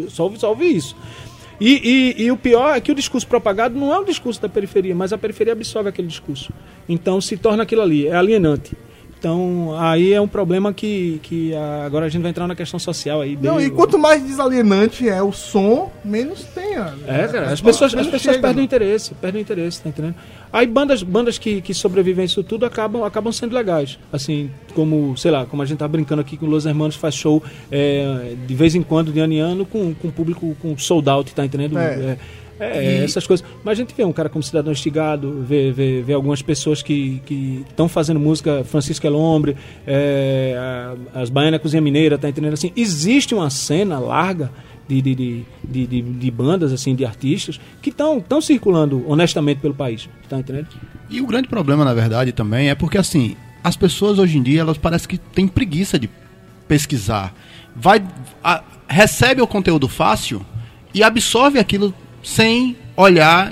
Só 0.10 0.32
ouve 0.48 0.66
isso. 0.66 0.96
E, 1.60 2.16
e, 2.18 2.24
e 2.24 2.32
o 2.32 2.38
pior 2.38 2.76
é 2.76 2.82
que 2.82 2.92
o 2.92 2.96
discurso 2.96 3.28
propagado 3.28 3.78
não 3.78 3.94
é 3.94 4.00
o 4.00 4.04
discurso 4.04 4.42
da 4.42 4.50
periferia, 4.50 4.96
mas 4.96 5.14
a 5.14 5.18
periferia 5.18 5.54
absorve 5.54 5.90
aquele 5.90 6.08
discurso. 6.08 6.52
Então 6.90 7.22
se 7.22 7.38
torna 7.38 7.64
aquilo 7.64 7.84
ali, 7.84 8.08
é 8.08 8.16
alienante. 8.16 8.76
Então 9.22 9.76
aí 9.78 10.14
é 10.14 10.20
um 10.20 10.28
problema 10.28 10.74
que, 10.74 11.20
que 11.22 11.54
agora 11.86 12.08
a 12.08 12.10
gente 12.10 12.24
vai 12.24 12.32
entrar 12.32 12.48
na 12.48 12.56
questão 12.56 12.80
social 12.80 13.22
aí. 13.22 13.38
Não, 13.40 13.58
bem- 13.58 13.68
e 13.68 13.70
quanto 13.70 14.00
mais 14.00 14.24
desalienante 14.24 15.08
é 15.08 15.22
o 15.22 15.32
som, 15.32 15.92
menos 16.04 16.44
tem. 16.46 16.72
É, 17.06 17.28
cara, 17.28 17.50
a- 17.50 17.52
as 17.54 17.62
pessoas, 17.62 17.94
as 17.94 18.08
pessoas 18.08 18.38
perdem 18.38 18.64
o 18.64 18.66
interesse, 18.66 19.14
perdem 19.14 19.42
o 19.42 19.44
interesse, 19.44 19.80
tá 19.84 19.90
entendendo? 19.90 20.16
Aí 20.52 20.66
bandas, 20.66 21.04
bandas 21.04 21.38
que, 21.38 21.62
que 21.62 21.72
sobrevivem 21.72 22.24
a 22.24 22.26
isso 22.26 22.44
tudo 22.44 22.66
acabam, 22.66 23.04
acabam 23.04 23.32
sendo 23.32 23.54
legais. 23.56 24.00
Assim, 24.12 24.50
como, 24.74 25.16
sei 25.16 25.30
lá, 25.30 25.46
como 25.46 25.62
a 25.62 25.66
gente 25.68 25.78
tá 25.78 25.88
brincando 25.88 26.20
aqui 26.22 26.36
com 26.36 26.48
Los 26.48 26.66
Hermanos 26.66 26.96
faz 26.96 27.14
show 27.14 27.44
é, 27.72 28.34
de 28.48 28.56
vez 28.56 28.74
em 28.74 28.82
quando, 28.82 29.12
de 29.14 29.20
ano 29.20 29.34
em 29.34 29.40
ano, 29.40 29.68
com, 29.68 29.94
com 29.94 30.10
público 30.10 30.58
com 30.60 30.76
sold 30.80 31.08
out, 31.08 31.32
tá 31.36 31.46
entendendo? 31.46 31.78
É. 31.78 31.84
É, 31.84 32.18
é, 32.66 33.04
essas 33.04 33.26
coisas. 33.28 33.46
Mas 33.64 33.78
a 33.78 33.82
gente 33.82 33.94
vê 33.96 34.04
um 34.04 34.12
cara 34.14 34.30
como 34.30 34.44
Cidadão 34.44 34.72
Estigado, 34.72 35.44
vê, 35.48 35.72
vê, 35.72 36.02
vê 36.02 36.14
algumas 36.14 36.42
pessoas 36.42 36.82
que 36.82 37.22
estão 37.70 37.88
fazendo 37.90 38.20
música, 38.20 38.64
Francisco 38.64 39.06
Elombre, 39.06 39.56
é, 39.86 40.56
a- 41.16 41.22
as 41.22 41.30
Baianas 41.30 41.62
Cozinha 41.62 41.82
Mineira, 41.82 42.18
tá 42.18 42.30
entendendo? 42.30 42.54
Assim, 42.54 42.72
existe 42.76 43.34
uma 43.34 43.50
cena 43.50 44.00
larga 44.00 44.52
de, 44.88 45.02
de, 45.02 45.16
de, 45.16 45.44
de, 45.64 45.88
de- 45.88 46.02
de 46.02 46.32
bandas, 46.32 46.72
assim, 46.74 46.94
de 46.96 47.06
artistas, 47.06 47.60
que 47.82 47.90
estão 47.90 48.42
circulando 48.42 49.04
honestamente 49.08 49.60
pelo 49.60 49.74
país, 49.74 50.10
tá 50.30 50.38
entendendo? 50.40 50.68
E 51.10 51.22
o 51.22 51.26
grande 51.28 51.48
problema, 51.48 51.84
na 51.86 51.94
verdade, 51.94 52.32
também 52.32 52.70
é 52.70 52.76
porque, 52.76 52.98
assim, 52.98 53.36
as 53.64 53.76
pessoas 53.78 54.20
hoje 54.20 54.38
em 54.38 54.44
dia, 54.44 54.62
elas 54.62 54.78
parecem 54.78 55.08
que 55.08 55.18
têm 55.18 55.48
preguiça 55.48 55.98
de 56.00 56.10
pesquisar. 56.68 57.34
Vai, 57.76 58.04
a- 58.44 58.64
recebe 58.88 59.42
o 59.42 59.48
conteúdo 59.48 59.88
fácil 59.88 60.46
e 60.94 61.04
absorve 61.04 61.58
aquilo 61.60 61.94
sem 62.24 62.76
olhar. 62.96 63.52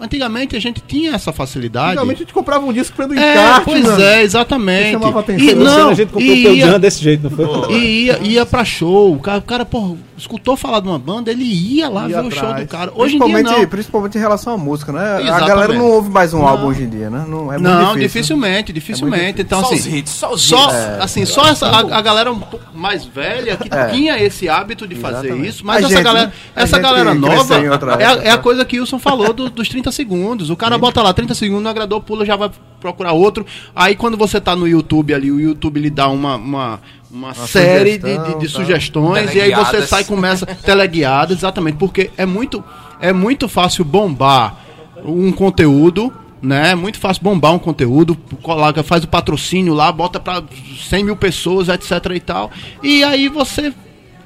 Antigamente 0.00 0.56
a 0.56 0.60
gente 0.60 0.80
tinha 0.86 1.14
essa 1.14 1.32
facilidade. 1.32 1.90
Antigamente 1.92 2.16
a 2.16 2.24
gente 2.24 2.32
comprava 2.34 2.64
um 2.64 2.72
disco 2.72 2.96
pelo 2.96 3.14
É, 3.18 3.32
encarte. 3.32 3.64
pois 3.64 3.84
mano. 3.84 4.02
é, 4.02 4.22
exatamente. 4.22 4.92
Chamava 4.92 5.20
atenção. 5.20 5.46
E, 5.48 5.54
não, 5.54 5.88
a 5.90 5.94
gente 5.94 6.08
comprou 6.08 6.22
e 6.34 6.40
o 6.40 6.42
teu 6.42 6.54
ia- 6.56 6.78
desse 6.78 7.02
jeito, 7.02 7.22
não 7.24 7.30
foi? 7.64 7.72
e 7.72 8.04
ia, 8.06 8.18
ia 8.22 8.46
pra 8.46 8.64
show. 8.64 9.14
O 9.14 9.20
cara, 9.20 9.38
o 9.38 9.42
cara 9.42 9.64
pô, 9.64 9.96
escutou 10.18 10.56
falar 10.56 10.80
de 10.80 10.88
uma 10.88 10.98
banda, 10.98 11.30
ele 11.30 11.44
ia 11.44 11.88
lá 11.88 12.08
Ia 12.08 12.20
ver 12.22 12.28
o 12.28 12.30
show 12.30 12.48
atrás. 12.48 12.66
do 12.66 12.68
cara. 12.68 12.92
Hoje 12.94 13.14
em 13.14 13.18
dia 13.18 13.26
principalmente, 13.28 13.60
não. 13.60 13.68
principalmente 13.68 14.18
em 14.18 14.20
relação 14.20 14.54
à 14.54 14.58
música, 14.58 14.92
né? 14.92 15.00
A 15.00 15.20
Exatamente. 15.20 15.48
galera 15.48 15.72
não 15.74 15.90
ouve 15.90 16.10
mais 16.10 16.34
um 16.34 16.38
Não. 16.40 16.48
álbum 16.48 16.66
hoje 16.66 16.82
em 16.82 16.88
dia, 16.88 17.08
né? 17.10 17.24
Não, 17.28 17.52
é 17.52 17.58
muito 17.58 17.62
não, 17.62 17.78
difícil. 17.94 18.00
dificilmente, 18.08 18.72
dificilmente. 18.72 19.42
Então, 19.42 19.60
Só 19.60 19.66
assim, 19.66 19.76
os 19.76 19.86
hits, 19.86 20.12
só 20.12 20.32
os 20.32 20.42
só, 20.42 20.66
hits. 20.68 20.76
assim, 21.00 21.24
só 21.26 21.46
essa, 21.46 21.66
a, 21.68 21.98
a 21.98 22.00
galera 22.02 22.32
um 22.32 22.38
pouco 22.40 22.66
mais 22.74 23.04
velha 23.04 23.56
que 23.56 23.68
É. 23.72 23.86
tinha 23.88 24.18
esse 24.22 24.48
hábito 24.48 24.86
de 24.88 24.94
fazer 24.96 25.26
Exatamente. 25.28 25.48
isso, 25.48 25.64
mas 25.66 25.76
A 25.76 25.78
essa 25.86 25.88
gente, 25.96 26.04
galera, 26.04 26.26
né? 26.26 26.32
A 26.56 26.62
essa 26.62 26.78
galera 26.78 27.14
nova 27.14 27.54
é, 27.54 28.04
a, 28.06 28.12
época. 28.12 28.59
Coisa 28.60 28.64
que 28.64 28.78
o 28.78 28.80
Wilson 28.82 28.98
falou 28.98 29.32
do- 29.32 29.50
dos 29.50 29.68
30 29.68 29.90
segundos. 29.90 30.50
O 30.50 30.56
cara 30.56 30.76
bota 30.76 31.02
lá 31.02 31.12
30 31.12 31.34
segundos, 31.34 31.62
não 31.64 31.70
agradou, 31.70 32.00
pula, 32.00 32.24
já 32.24 32.36
vai 32.36 32.50
procurar 32.80 33.12
outro. 33.12 33.46
Aí 33.74 33.96
quando 33.96 34.16
você 34.16 34.40
tá 34.40 34.54
no 34.54 34.66
YouTube 34.68 35.14
ali, 35.14 35.30
o 35.30 35.40
YouTube 35.40 35.80
lhe 35.80 35.90
dá 35.90 36.08
uma, 36.08 36.36
uma, 36.36 36.80
uma, 37.10 37.34
série 37.34 37.98
de, 37.98 38.16
de, 38.18 38.24
de 38.24 38.32
tal. 38.32 38.48
sugestões, 38.48 39.34
e 39.34 39.40
aí 39.40 39.54
você 39.54 39.86
sai 39.86 40.02
e 40.02 40.04
começa 40.04 40.46
teleguiado, 40.46 41.32
exatamente, 41.32 41.76
porque 41.76 42.10
é 42.16 42.26
muito, 42.26 42.62
é 43.00 43.12
muito 43.12 43.48
fácil 43.48 43.84
bombar 43.84 44.56
um 45.04 45.32
conteúdo, 45.32 46.12
né? 46.42 46.70
É 46.70 46.74
muito 46.74 46.98
fácil 46.98 47.22
bombar 47.22 47.52
um 47.54 47.58
conteúdo, 47.58 48.16
coloca, 48.42 48.82
faz 48.82 49.04
o 49.04 49.08
patrocínio 49.08 49.74
lá, 49.74 49.90
bota 49.92 50.18
pra 50.20 50.42
100 50.88 51.04
mil 51.04 51.16
pessoas, 51.16 51.68
etc 51.68 51.92
e 52.14 52.20
tal. 52.20 52.50
E 52.82 53.04
aí 53.04 53.28
você 53.28 53.72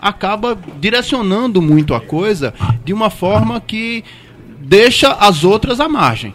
acaba 0.00 0.56
direcionando 0.78 1.62
muito 1.62 1.94
a 1.94 2.00
coisa 2.00 2.52
de 2.84 2.92
uma 2.92 3.08
forma 3.08 3.58
que 3.58 4.04
deixa 4.64 5.12
as 5.12 5.44
outras 5.44 5.80
à 5.80 5.88
margem. 5.88 6.34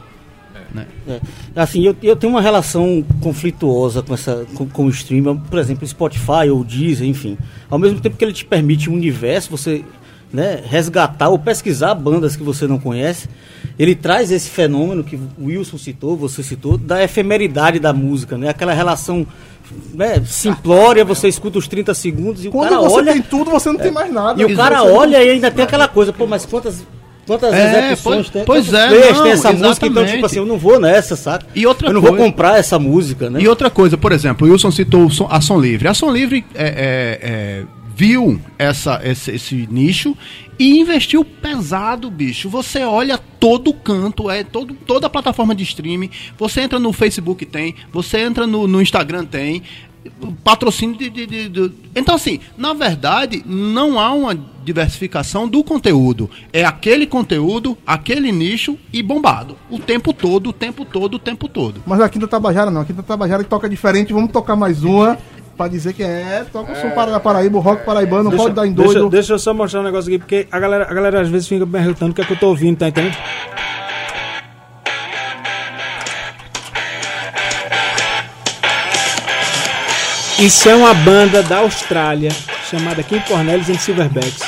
É. 1.08 1.20
Assim, 1.56 1.84
eu, 1.84 1.96
eu 2.04 2.16
tenho 2.16 2.32
uma 2.34 2.42
relação 2.42 3.04
conflituosa 3.22 4.04
com, 4.04 4.14
essa, 4.14 4.46
com, 4.54 4.68
com 4.68 4.86
o 4.86 4.90
streaming, 4.90 5.38
por 5.38 5.58
exemplo, 5.58 5.88
Spotify 5.88 6.50
ou 6.52 6.64
Deezer, 6.64 7.08
enfim. 7.08 7.38
Ao 7.70 7.80
mesmo 7.80 8.00
tempo 8.00 8.16
que 8.16 8.24
ele 8.24 8.34
te 8.34 8.46
permite 8.46 8.90
um 8.90 8.94
universo, 8.94 9.50
você 9.50 9.84
né, 10.32 10.62
resgatar 10.64 11.30
ou 11.30 11.40
pesquisar 11.40 11.96
bandas 11.96 12.36
que 12.36 12.44
você 12.44 12.68
não 12.68 12.78
conhece, 12.78 13.28
ele 13.78 13.96
traz 13.96 14.32
esse 14.32 14.50
fenômeno 14.50 15.04
que 15.04 15.16
o 15.16 15.46
Wilson 15.46 15.78
citou, 15.78 16.16
você 16.16 16.44
citou, 16.44 16.78
da 16.78 17.04
efemeridade 17.04 17.80
da 17.80 17.92
música, 17.92 18.38
né? 18.38 18.50
Aquela 18.50 18.74
relação 18.74 19.26
né, 19.94 20.22
simplória, 20.26 21.04
você 21.04 21.28
escuta 21.28 21.58
os 21.58 21.68
30 21.68 21.94
segundos 21.94 22.46
e 22.46 22.48
o 22.48 22.52
Quando 22.52 22.70
cara 22.70 22.82
você 22.82 22.96
olha... 22.96 23.14
tem 23.14 23.22
tudo, 23.22 23.50
você 23.50 23.70
não 23.70 23.80
tem 23.80 23.92
mais 23.92 24.14
nada. 24.14 24.40
E 24.40 24.46
o 24.46 24.56
cara 24.56 24.82
Você- 24.82 24.92
olha 24.92 25.24
e 25.24 25.30
ainda 25.32 25.50
tem 25.50 25.64
aquela 25.64 25.88
coisa, 25.88 26.14
pô, 26.14 26.28
mas 26.28 26.46
quantas, 26.46 26.86
quantas 27.30 27.54
É, 27.54 27.86
execuções 27.94 28.30
tem? 28.30 28.44
pois 28.44 28.74
é, 28.74 28.88
players 28.88 29.18
não, 29.18 29.24
tem 29.24 29.32
essa 29.32 29.52
música? 29.54 29.68
Então, 29.86 29.88
exatamente. 30.04 30.14
tipo 30.16 30.26
assim, 30.26 30.38
eu 30.38 30.46
não 30.46 30.58
vou 30.58 30.80
nessa, 30.80 31.16
saca? 31.16 31.46
E 31.56 31.66
outra 31.68 31.88
eu 31.90 31.94
não 31.94 32.02
vou 32.02 32.10
coisa- 32.12 32.26
comprar 32.26 32.58
essa 32.60 32.80
música, 32.80 33.30
né? 33.30 33.40
E 33.42 33.48
outra 33.48 33.70
coisa, 33.70 33.98
por 33.98 34.12
exemplo, 34.12 34.48
o 34.48 34.52
Wilson 34.52 34.72
citou 34.72 35.08
a 35.30 35.40
Som 35.40 35.60
Livre. 35.60 35.88
A 35.88 35.94
Som 35.94 36.12
Livre 36.12 36.44
é, 36.56 36.64
é, 36.64 37.20
é, 37.22 37.64
viu 37.96 38.40
essa, 38.58 39.00
esse, 39.04 39.32
esse 39.32 39.68
nicho 39.70 40.16
e 40.58 40.80
investiu 40.80 41.24
pesado, 41.24 42.10
bicho. 42.10 42.50
Você 42.50 42.80
olha 42.84 43.18
todo 43.40 43.74
canto, 43.74 44.30
é 44.30 44.44
todo, 44.44 44.74
toda 44.74 45.10
plataforma 45.10 45.54
de 45.56 45.64
streaming. 45.64 46.10
Você 46.38 46.62
entra 46.62 46.80
no 46.80 46.92
Facebook, 46.92 47.46
tem. 47.46 47.76
Você 47.94 48.20
entra 48.20 48.46
no, 48.48 48.68
no 48.68 48.82
Instagram, 48.82 49.24
tem. 49.26 49.64
Patrocínio 50.44 50.98
de, 50.98 51.10
de- 51.10 51.26
de- 51.28 51.50
de- 51.50 51.72
Então, 51.96 52.16
assim, 52.16 52.40
na 52.58 52.74
verdade, 52.74 53.44
não 53.46 54.00
há 54.00 54.12
uma 54.14 54.38
diversificação 54.64 55.48
do 55.48 55.64
conteúdo. 55.64 56.30
É 56.54 56.64
aquele 56.64 57.06
conteúdo, 57.06 57.78
aquele 57.86 58.32
nicho 58.32 58.78
e 58.94 59.04
bombado. 59.04 59.58
O 59.70 59.78
tempo 59.80 60.14
todo, 60.14 60.52
o 60.52 60.54
tempo 60.54 60.86
todo, 60.86 61.16
o 61.16 61.20
tempo 61.20 61.48
todo. 61.48 61.82
Mas 61.86 62.00
aqui 62.02 62.18
da 62.18 62.28
Tabajara 62.28 62.72
não, 62.72 62.82
aqui 62.82 62.94
da 62.94 63.04
Tabajara 63.04 63.44
toca 63.44 63.68
diferente. 63.70 64.14
Vamos 64.14 64.32
tocar 64.32 64.56
mais 64.56 64.84
uma 64.84 65.18
pra 65.58 65.68
dizer 65.68 65.92
que 65.94 66.02
é. 66.04 66.46
Toca 66.52 66.72
o 66.72 66.76
som 66.76 66.92
para 66.92 67.12
da 67.12 67.20
Paraíba, 67.20 67.58
o 67.58 67.62
rock 67.62 67.84
paraibano, 67.86 68.32
pode 68.32 68.56
dar 68.56 68.66
em 68.66 68.72
deixa, 68.72 68.94
doido. 68.94 69.10
deixa 69.10 69.34
eu 69.34 69.40
só 69.40 69.54
mostrar 69.54 69.82
um 69.82 69.84
negócio 69.84 70.10
aqui, 70.10 70.18
porque 70.20 70.48
a 70.50 70.60
galera, 70.60 70.88
a 70.90 70.94
galera 70.94 71.22
às 71.22 71.28
vezes 71.30 71.48
fica 71.48 71.68
perguntando 71.68 72.12
o 72.12 72.16
que 72.16 72.22
é 72.22 72.26
que 72.26 72.34
eu 72.34 72.40
tô 72.40 72.48
ouvindo, 72.48 72.78
tá 72.78 72.88
entendendo? 72.88 73.18
Isso 80.40 80.70
é 80.70 80.76
uma 80.76 80.94
banda 80.94 81.44
da 81.44 81.58
Austrália 81.58 82.32
chamada 82.70 83.04
Kim 83.04 83.20
Cornelius 83.22 83.70
and 83.70 83.78
Silverbacks. 83.78 84.40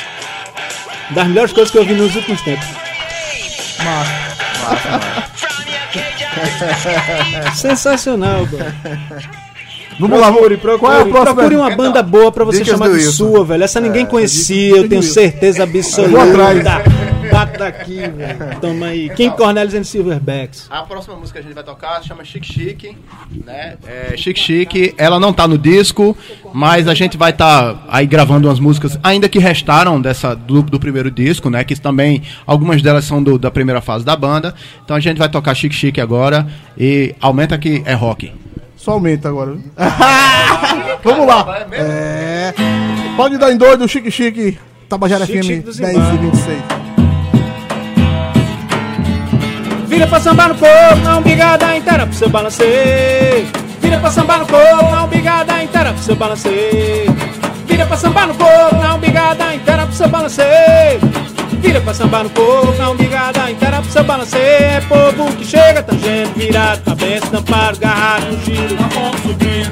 Das 1.09 1.27
melhores 1.27 1.51
coisas 1.51 1.69
que 1.69 1.77
eu 1.77 1.81
ouvi 1.81 1.93
nos 1.93 2.15
últimos 2.15 2.41
tempos. 2.41 2.65
Sensacional, 7.55 8.47
cara. 8.47 8.75
Vamos 9.99 10.19
lá, 10.19 10.31
Procure, 10.31 10.57
Qual 10.79 10.93
é 10.93 11.01
a 11.01 11.05
próxima? 11.05 11.35
procure 11.35 11.55
uma 11.55 11.75
banda 11.75 12.01
boa 12.01 12.31
pra 12.31 12.45
você 12.45 12.63
Dicas 12.63 12.79
chamar 12.79 12.89
de 12.89 13.03
sua, 13.03 13.43
velho. 13.43 13.63
Essa 13.63 13.79
ninguém 13.79 14.05
conhecia, 14.05 14.77
eu 14.77 14.87
tenho 14.89 15.03
certeza 15.03 15.63
absoluta. 15.63 16.81
Bata 17.45 17.57
daqui, 17.57 17.95
velho. 18.07 18.59
Toma 18.61 18.85
aí. 18.87 19.09
Kim 19.15 19.29
Cornelius 19.31 19.73
and 19.73 19.83
Silverbacks. 19.83 20.67
A 20.69 20.83
próxima 20.83 21.15
música 21.15 21.39
que 21.39 21.45
a 21.45 21.47
gente 21.47 21.55
vai 21.55 21.63
tocar 21.63 22.03
chama 22.03 22.23
Chique 22.23 22.45
Chique, 22.53 22.95
né? 23.45 23.77
É, 23.85 24.15
Chique 24.15 24.39
Chique, 24.39 24.93
ela 24.97 25.19
não 25.19 25.33
tá 25.33 25.47
no 25.47 25.57
disco, 25.57 26.15
mas 26.53 26.87
a 26.87 26.93
gente 26.93 27.17
vai 27.17 27.31
estar 27.31 27.83
aí 27.89 28.05
gravando 28.05 28.47
umas 28.47 28.59
músicas 28.59 28.99
ainda 29.03 29.27
que 29.27 29.39
restaram 29.39 29.99
dessa 30.01 30.35
do, 30.35 30.61
do 30.61 30.79
primeiro 30.79 31.09
disco, 31.09 31.49
né? 31.49 31.63
Que 31.63 31.75
também 31.79 32.21
algumas 32.45 32.81
delas 32.81 33.05
são 33.05 33.21
do- 33.23 33.39
da 33.39 33.49
primeira 33.49 33.81
fase 33.81 34.05
da 34.05 34.15
banda. 34.15 34.53
Então 34.83 34.95
a 34.95 34.99
gente 34.99 35.17
vai 35.17 35.29
tocar 35.29 35.55
Chique 35.55 35.75
Chique 35.75 35.99
agora 35.99 36.45
e 36.77 37.15
aumenta 37.19 37.57
que 37.57 37.81
é 37.85 37.93
rock. 37.93 38.31
Só 38.77 38.91
aumenta 38.91 39.29
agora. 39.29 39.51
viu? 39.53 39.63
Vamos 41.03 41.27
lá. 41.27 41.65
É. 41.71 42.53
Pode 43.17 43.37
dar 43.37 43.51
em 43.51 43.57
doido, 43.57 43.87
Chique 43.87 44.11
Chique. 44.11 44.57
Tabajara 44.89 45.25
Chique 45.25 45.39
FM 45.39 45.45
Chique 45.45 45.59
do 45.61 45.73
10 45.73 45.75
Zimbábue. 45.93 46.15
e 46.15 46.31
26. 46.31 46.80
Vira 49.91 50.07
pra 50.07 50.21
sambar 50.21 50.47
no 50.47 50.55
corpo, 50.55 50.95
na 51.03 51.17
umbigada 51.17 51.75
inteira 51.75 52.07
pro 52.07 52.15
seu 52.15 52.29
balanceio. 52.29 53.45
Vira 53.81 53.99
pra 53.99 54.09
sambar 54.09 54.39
no 54.39 54.47
corpo, 54.47 54.89
na 54.89 55.03
umbigada 55.03 55.61
inteira 55.61 55.91
pro 55.91 56.01
seu 56.01 56.15
balanceio. 56.15 57.13
Vira 57.67 57.85
pra 57.85 57.97
sambar 57.97 58.27
no 58.27 58.33
corpo, 58.35 58.75
na 58.77 58.95
umbigada 58.95 59.53
inteira 59.53 59.85
pro 59.85 59.93
seu 59.93 60.07
balanceio. 60.07 61.01
Vira 61.61 61.79
pra 61.79 61.93
sambar 61.93 62.23
no 62.23 62.29
corpo, 62.31 62.73
na 62.77 62.89
umbigada 62.89 63.51
inteira 63.51 63.81
pro 63.81 63.91
seu 63.91 64.03
balanceio. 64.03 64.43
É 64.43 64.81
povo 64.81 65.31
que 65.35 65.45
chega, 65.45 65.83
tangendo, 65.83 66.31
virado, 66.35 66.81
cabeça, 66.81 67.27
tampado, 67.27 67.79
garrado 67.79 68.25
no 68.25 68.43
giro. 68.43 68.75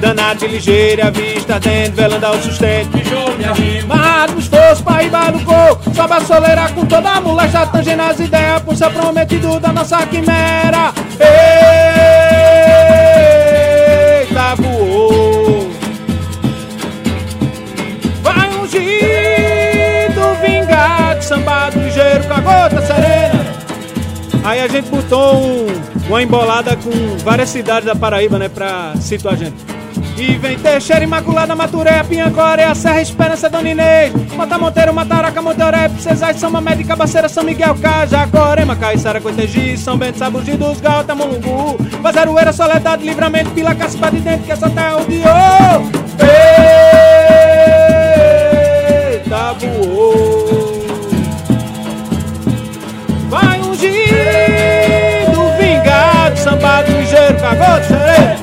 danado 0.00 0.38
de 0.38 0.46
ligeira, 0.46 1.10
vista 1.10 1.58
dentro, 1.58 1.96
velando 1.96 2.24
ao 2.26 2.40
sustento. 2.40 2.96
Rima. 2.96 3.94
Amarrado 3.94 4.34
no 4.34 4.38
esforço, 4.38 4.82
pra 4.84 4.98
ribar 4.98 5.32
no 5.32 5.40
coco. 5.44 5.82
Sobe 5.94 6.46
a 6.46 6.68
com 6.68 6.86
toda 6.86 7.10
a 7.10 7.20
molesta, 7.20 7.66
tangendo 7.66 8.02
as 8.02 8.20
ideias, 8.20 8.62
pro 8.62 8.76
seu 8.76 8.90
prometido 8.90 9.58
da 9.58 9.72
nossa 9.72 10.06
quimera. 10.06 10.92
Eita, 14.20 14.54
voou. 14.56 14.89
Com 22.34 22.40
gota 22.42 22.80
serena. 22.86 23.40
Aí 24.44 24.60
a 24.60 24.68
gente 24.68 24.88
botou 24.88 25.36
um- 25.36 25.66
uma 26.08 26.22
embolada 26.22 26.76
com 26.76 26.90
várias 27.24 27.50
cidades 27.50 27.84
da 27.84 27.94
Paraíba, 27.94 28.38
né, 28.38 28.48
pra 28.48 28.92
situar 29.00 29.34
a 29.34 29.36
gente. 29.36 29.56
E 30.16 30.36
vem 30.36 30.58
Teixeira, 30.58 31.02
Imaculada, 31.04 31.54
Maturé, 31.56 32.02
Pinhancoré, 32.04 32.64
a 32.64 32.74
Serra 32.74 33.00
Esperança, 33.00 33.48
Dona 33.48 33.70
Inês, 33.70 34.12
Mata 34.36 34.58
Monteiro, 34.58 34.92
Mataraca, 34.94 35.40
Monteuré, 35.42 35.90
Cesar, 35.98 36.34
São 36.34 36.50
Mamede, 36.50 36.84
Cabaceira, 36.84 37.26
São 37.28 37.42
Miguel, 37.42 37.74
Cajacorema, 37.80 38.76
Caiçara, 38.76 39.20
Coitegi, 39.20 39.76
São 39.78 39.96
Bento, 39.96 40.18
Sabugi 40.18 40.52
dos 40.58 40.78
Galta, 40.80 41.14
Mulungu, 41.14 41.76
Vazarueira, 42.02 42.52
Soledade, 42.52 43.02
Livramento, 43.04 43.50
Pila, 43.50 43.74
Cacipa 43.74 44.10
de 44.10 44.20
Dentro, 44.20 44.44
que 44.44 44.52
essa 44.52 44.68
terra 44.68 44.96
odiou. 44.98 45.90
Eita, 49.14 49.54
voou. 49.58 50.29
Ligeiro, 57.50 57.58
cagou 57.58 57.80
de 57.80 57.86
sereia. 57.86 58.36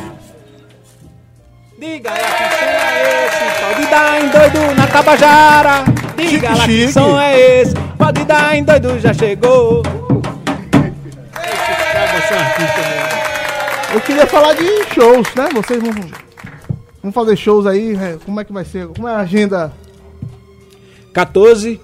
Diga 1.79 2.09
lá 2.09 2.17
que 2.17 2.49
som 2.49 2.65
é 2.65 3.25
esse, 3.25 3.61
pode 3.61 3.85
dar 3.87 4.21
em 4.21 4.29
doido 4.29 4.75
na 4.75 4.87
Tabajara. 4.87 5.83
Diga 6.17 6.49
lá 6.49 6.65
que 6.65 6.71
chique. 6.71 6.93
som 6.93 7.19
é 7.19 7.39
esse, 7.61 7.75
pode 7.97 8.23
dar 8.25 8.55
em 8.55 8.63
doido, 8.63 8.99
já 8.99 9.13
chegou. 9.13 9.83
Eu 13.93 14.01
queria 14.01 14.27
falar 14.27 14.53
de 14.53 14.65
shows, 14.93 15.33
né? 15.33 15.47
Vocês 15.53 15.81
vão, 15.81 15.93
vão 17.01 17.11
fazer 17.11 17.37
shows 17.37 17.65
aí, 17.65 17.95
é, 17.95 18.17
como 18.25 18.39
é 18.39 18.43
que 18.43 18.51
vai 18.51 18.65
ser? 18.65 18.87
Como 18.87 19.07
é 19.07 19.13
a 19.13 19.19
agenda? 19.19 19.71
14. 21.13 21.79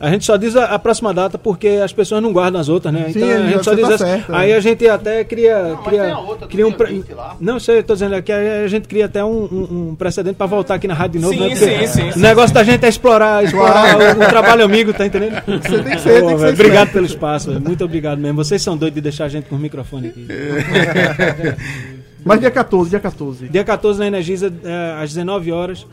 A 0.00 0.10
gente 0.10 0.24
só 0.24 0.36
diz 0.36 0.54
a, 0.54 0.66
a 0.66 0.78
próxima 0.78 1.12
data 1.12 1.36
porque 1.36 1.80
as 1.82 1.92
pessoas 1.92 2.22
não 2.22 2.32
guardam 2.32 2.60
as 2.60 2.68
outras, 2.68 2.94
né? 2.94 3.10
Sim, 3.12 3.18
então 3.18 3.28
a 3.28 3.46
gente 3.50 3.64
só 3.64 3.70
você 3.72 3.76
diz 3.76 3.88
tá 3.88 3.94
essa. 3.94 4.06
certo, 4.06 4.32
Aí 4.34 4.50
é. 4.52 4.56
a 4.56 4.60
gente 4.60 4.88
até 4.88 5.24
cria. 5.24 5.76
cria, 5.84 6.02
tem 6.02 6.10
a 6.12 6.18
outra 6.20 6.46
cria 6.46 6.66
um 6.68 6.72
pre- 6.72 6.92
20 6.92 7.12
lá. 7.14 7.36
Não 7.40 7.58
sei, 7.58 7.78
eu 7.78 7.82
tô 7.82 7.94
dizendo 7.94 8.14
aqui, 8.14 8.30
a 8.30 8.68
gente 8.68 8.86
cria 8.86 9.06
até 9.06 9.24
um, 9.24 9.28
um- 9.44 9.88
um 9.90 9.94
precedente 9.96 10.36
pra 10.36 10.46
voltar 10.46 10.74
aqui 10.74 10.86
na 10.86 10.94
rádio 10.94 11.18
de 11.20 11.26
novo, 11.26 11.34
Sim, 11.34 11.40
né? 11.48 11.56
Porque 11.56 11.86
sim, 11.88 12.12
sim, 12.12 12.18
O 12.18 12.22
negócio 12.22 12.54
da 12.54 12.62
gente 12.62 12.84
é 12.84 12.88
explorar, 12.88 13.42
explorar 13.42 13.96
o, 14.16 14.22
o 14.22 14.28
trabalho 14.28 14.64
amigo, 14.64 14.92
tá 14.92 15.04
entendendo? 15.04 15.42
Você 15.46 15.82
tem 15.82 15.96
que 15.96 16.00
ser, 16.00 16.22
tem 16.24 16.34
que 16.36 16.40
ser 16.42 16.48
Obrigado 16.48 16.92
pelo 16.92 17.06
espaço, 17.06 17.50
velho. 17.50 17.60
muito 17.64 17.84
obrigado 17.84 18.18
mesmo. 18.20 18.36
Vocês 18.44 18.62
são 18.62 18.76
doidos 18.76 18.94
de 18.94 19.00
deixar 19.00 19.24
a 19.24 19.28
gente 19.28 19.48
com 19.48 19.56
o 19.56 19.58
microfone 19.58 20.08
aqui. 20.08 20.26
Mas 22.24 22.40
dia 22.40 22.50
14, 22.50 22.90
dia 22.90 23.00
14. 23.00 23.48
Dia 23.48 23.64
14 23.64 23.98
na 24.00 24.06
Energisa, 24.06 24.52
é, 24.64 25.02
às 25.02 25.10
19 25.10 25.50
horas, 25.52 25.86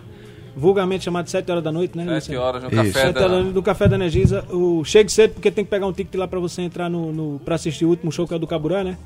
vulgarmente 0.56 1.04
chamado 1.04 1.30
7 1.30 1.52
horas 1.52 1.64
da 1.64 1.72
noite, 1.72 1.98
né? 1.98 2.04
7 2.06 2.14
Luciano? 2.16 2.42
horas 2.42 2.64
no 2.64 2.70
Isso. 2.70 2.78
café 2.78 2.92
Sete 3.08 3.14
da... 3.16 3.26
horas 3.26 3.54
do 3.54 3.64
café 3.64 3.88
da 3.88 3.96
Energisa. 3.96 4.44
O 4.52 4.84
chegue 4.86 5.12
cedo 5.12 5.34
porque 5.34 5.52
tem 5.52 5.64
que 5.66 5.70
pegar 5.70 5.86
um 5.88 5.94
ticket 5.94 6.16
lá 6.16 6.28
pra 6.28 6.40
você 6.40 6.62
entrar 6.62 6.90
no, 6.90 7.12
no 7.12 7.40
para 7.44 7.56
assistir 7.56 7.86
o 7.86 7.90
último 7.90 8.12
show 8.12 8.28
que 8.28 8.34
é 8.34 8.38
o 8.38 8.40
do 8.40 8.48
Caburé, 8.48 8.84
né? 8.84 8.98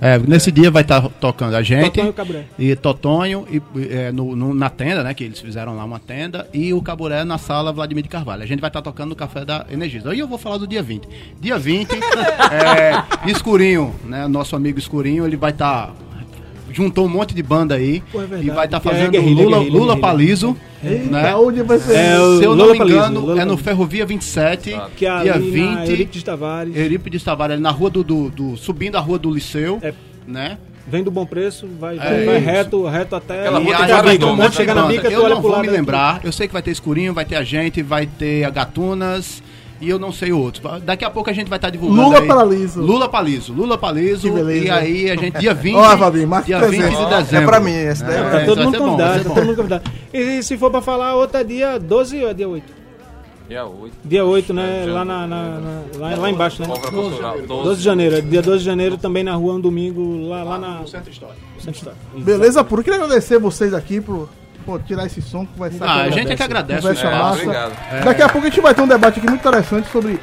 É, 0.00 0.16
nesse 0.16 0.52
dia 0.52 0.70
vai 0.70 0.82
estar 0.82 1.08
tocando 1.08 1.56
a 1.56 1.62
gente. 1.62 1.86
Totonho 1.90 2.08
e 2.10 2.12
Caburé. 2.12 2.44
E 2.56 2.76
Totonho 2.76 3.46
e, 3.50 3.60
é, 3.92 4.12
no, 4.12 4.36
no- 4.36 4.54
na 4.54 4.70
tenda, 4.70 5.02
né? 5.02 5.12
Que 5.12 5.24
eles 5.24 5.40
fizeram 5.40 5.74
lá 5.76 5.84
uma 5.84 5.98
tenda. 5.98 6.46
E 6.54 6.72
o 6.72 6.80
Caburé 6.80 7.24
na 7.24 7.36
sala 7.36 7.72
Vladimir 7.72 8.04
de 8.04 8.08
Carvalho. 8.08 8.42
A 8.42 8.46
gente 8.46 8.60
vai 8.60 8.68
estar 8.68 8.80
tocando 8.80 9.08
no 9.10 9.16
café 9.16 9.44
da 9.44 9.66
Energisa. 9.70 10.10
Aí 10.10 10.18
eu 10.20 10.28
vou 10.28 10.38
falar 10.38 10.56
do 10.58 10.68
dia 10.68 10.82
20. 10.84 11.08
Dia 11.40 11.58
20, 11.58 11.90
é, 12.52 13.28
Escurinho, 13.30 13.92
né? 14.04 14.26
Nosso 14.28 14.54
amigo 14.54 14.78
Escurinho, 14.78 15.26
ele 15.26 15.36
vai 15.36 15.50
estar. 15.50 15.92
Juntou 16.72 17.06
um 17.06 17.08
monte 17.08 17.34
de 17.34 17.42
banda 17.42 17.74
aí. 17.74 18.02
Pô, 18.12 18.18
é 18.22 18.26
verdade, 18.26 18.46
e 18.46 18.50
vai 18.50 18.64
estar 18.66 18.76
é 18.78 18.80
fazendo 18.80 19.10
guerrilha, 19.10 19.42
Lula, 19.44 19.58
guerrilha, 19.58 19.72
Lula 19.78 19.86
guerrilha. 19.94 20.00
Paliso. 20.00 20.56
Né? 20.82 21.34
Onde 21.36 21.62
vai 21.62 21.78
ser? 21.78 21.96
É, 21.96 22.14
Se 22.16 22.44
eu 22.44 22.54
não 22.54 22.64
Lula 22.64 22.72
me 22.72 22.78
Paliso, 22.78 22.96
engano, 22.98 23.20
Lula 23.20 23.42
é 23.42 23.44
no. 23.44 23.56
Ferrovia 23.56 24.06
27, 24.06 24.80
Que 24.96 25.06
é 25.06 25.22
dia 25.22 25.34
ali 25.34 25.50
na 25.60 25.76
20. 25.80 25.90
Eurípides 25.90 26.22
Tavares. 26.22 26.76
Eurípides 26.76 27.22
Tavares, 27.24 27.60
na 27.60 27.70
rua 27.70 27.90
do, 27.90 28.04
do, 28.04 28.30
do- 28.30 28.56
Subindo 28.56 28.96
a 28.96 29.00
rua 29.00 29.18
do 29.18 29.30
Liceu. 29.30 29.78
É. 29.82 29.92
né? 30.26 30.58
Vem 30.90 31.02
do 31.04 31.10
bom 31.10 31.26
preço, 31.26 31.68
vai, 31.78 31.98
É 31.98 32.24
vai 32.24 32.38
reto, 32.38 32.86
reto 32.86 33.14
até. 33.14 33.40
Aquela 33.40 33.60
E 33.60 33.72
aí 33.74 34.24
um 34.24 34.36
monte 34.36 34.50
de 34.50 34.56
chega 34.56 34.74
na 34.74 34.86
bica, 34.86 35.08
Eu 35.10 35.28
não 35.28 35.42
vou 35.42 35.52
me 35.60 35.66
aqui. 35.68 35.70
lembrar. 35.70 36.20
Eu 36.24 36.32
sei 36.32 36.46
que 36.46 36.52
vai 36.54 36.62
ter 36.62 36.70
Escurinho, 36.70 37.12
vai 37.12 37.26
ter 37.26 37.36
a 37.36 37.44
gente, 37.44 37.82
vai 37.82 38.06
ter 38.06 38.44
a 38.44 38.50
Gatunas 38.50 39.42
e 39.80 39.88
eu 39.88 39.98
não 39.98 40.10
sei 40.12 40.32
outros. 40.32 40.62
Daqui 40.82 41.04
a 41.04 41.10
pouco 41.10 41.30
a 41.30 41.32
gente 41.32 41.48
vai 41.48 41.58
estar 41.58 41.70
divulgando 41.70 42.02
Lula 42.02 42.18
aí. 42.20 42.26
Paraliso. 42.26 42.80
Lula 42.80 43.08
Paliso. 43.08 43.52
Lula 43.52 43.78
Paliso. 43.78 44.28
Que 44.28 44.34
beleza. 44.34 44.64
E 44.66 44.70
aí 44.70 45.10
a 45.10 45.16
gente, 45.16 45.38
dia 45.38 45.54
20, 45.54 45.74
Ó, 45.76 45.96
Valdir, 45.96 46.26
marca 46.26 46.46
dia 46.46 46.58
presente. 46.58 46.82
20 46.82 46.90
de 46.96 47.02
Ó, 47.04 47.08
dezembro. 47.08 47.36
É 47.36 47.46
pra 47.46 47.60
mim, 47.60 47.74
esse 47.74 48.04
daí 48.04 48.16
é 48.16 48.20
pra 48.22 48.30
Tá 48.30 48.40
É, 48.40 48.44
todo 48.44 48.62
mundo 48.64 48.78
convidado, 48.78 49.24
tá 49.24 49.34
todo 49.34 49.44
mundo 49.46 49.56
convidado. 49.56 49.90
E 50.12 50.42
se 50.42 50.56
for 50.58 50.70
pra 50.70 50.80
falar, 50.82 51.14
outra 51.14 51.40
é 51.40 51.44
dia 51.44 51.78
12 51.78 52.22
ou 52.24 52.30
é 52.30 52.34
dia 52.34 52.48
8? 52.48 52.78
Dia 53.48 53.64
8. 53.64 53.94
Dia 54.04 54.24
8, 54.26 54.52
né? 54.52 54.84
Lá, 54.88 55.04
na, 55.06 55.26
na- 55.26 55.58
na- 55.58 55.82
lá, 55.96 56.16
lá 56.16 56.30
embaixo, 56.30 56.60
né? 56.60 56.68
Obra 56.70 56.90
cultural. 56.90 57.38
12 57.46 57.78
de 57.78 57.82
janeiro. 57.84 58.20
Dia 58.20 58.42
12 58.42 58.58
de 58.58 58.64
janeiro 58.64 58.98
também 58.98 59.24
na 59.24 59.34
rua, 59.36 59.54
um 59.54 59.60
domingo, 59.60 60.28
lá, 60.28 60.42
lá 60.42 60.58
na. 60.58 60.86
Centro 60.86 61.10
Histórico. 61.10 61.40
Centro 61.58 61.78
Histórico. 61.78 62.02
Beleza, 62.18 62.62
puro. 62.62 62.82
Queria 62.84 63.02
agradecer 63.02 63.38
vocês 63.38 63.72
aqui 63.72 64.02
por 64.02 64.28
pô, 64.68 64.78
tirar 64.78 65.06
esse 65.06 65.22
som, 65.22 65.46
conversar 65.46 65.86
Ah, 65.86 65.94
com 65.94 66.00
a 66.00 66.10
gente 66.10 66.32
é 66.32 66.36
que 66.36 66.42
agradece. 66.42 66.82
Conversa 66.82 67.06
É, 67.06 67.18
massa. 67.18 67.40
obrigado. 67.42 68.04
Daqui 68.04 68.22
a 68.22 68.28
pouco 68.28 68.46
a 68.46 68.50
gente 68.50 68.60
vai 68.60 68.74
ter 68.74 68.82
um 68.82 68.86
debate 68.86 69.18
aqui 69.18 69.26
muito 69.26 69.40
interessante 69.40 69.88
sobre 69.90 70.20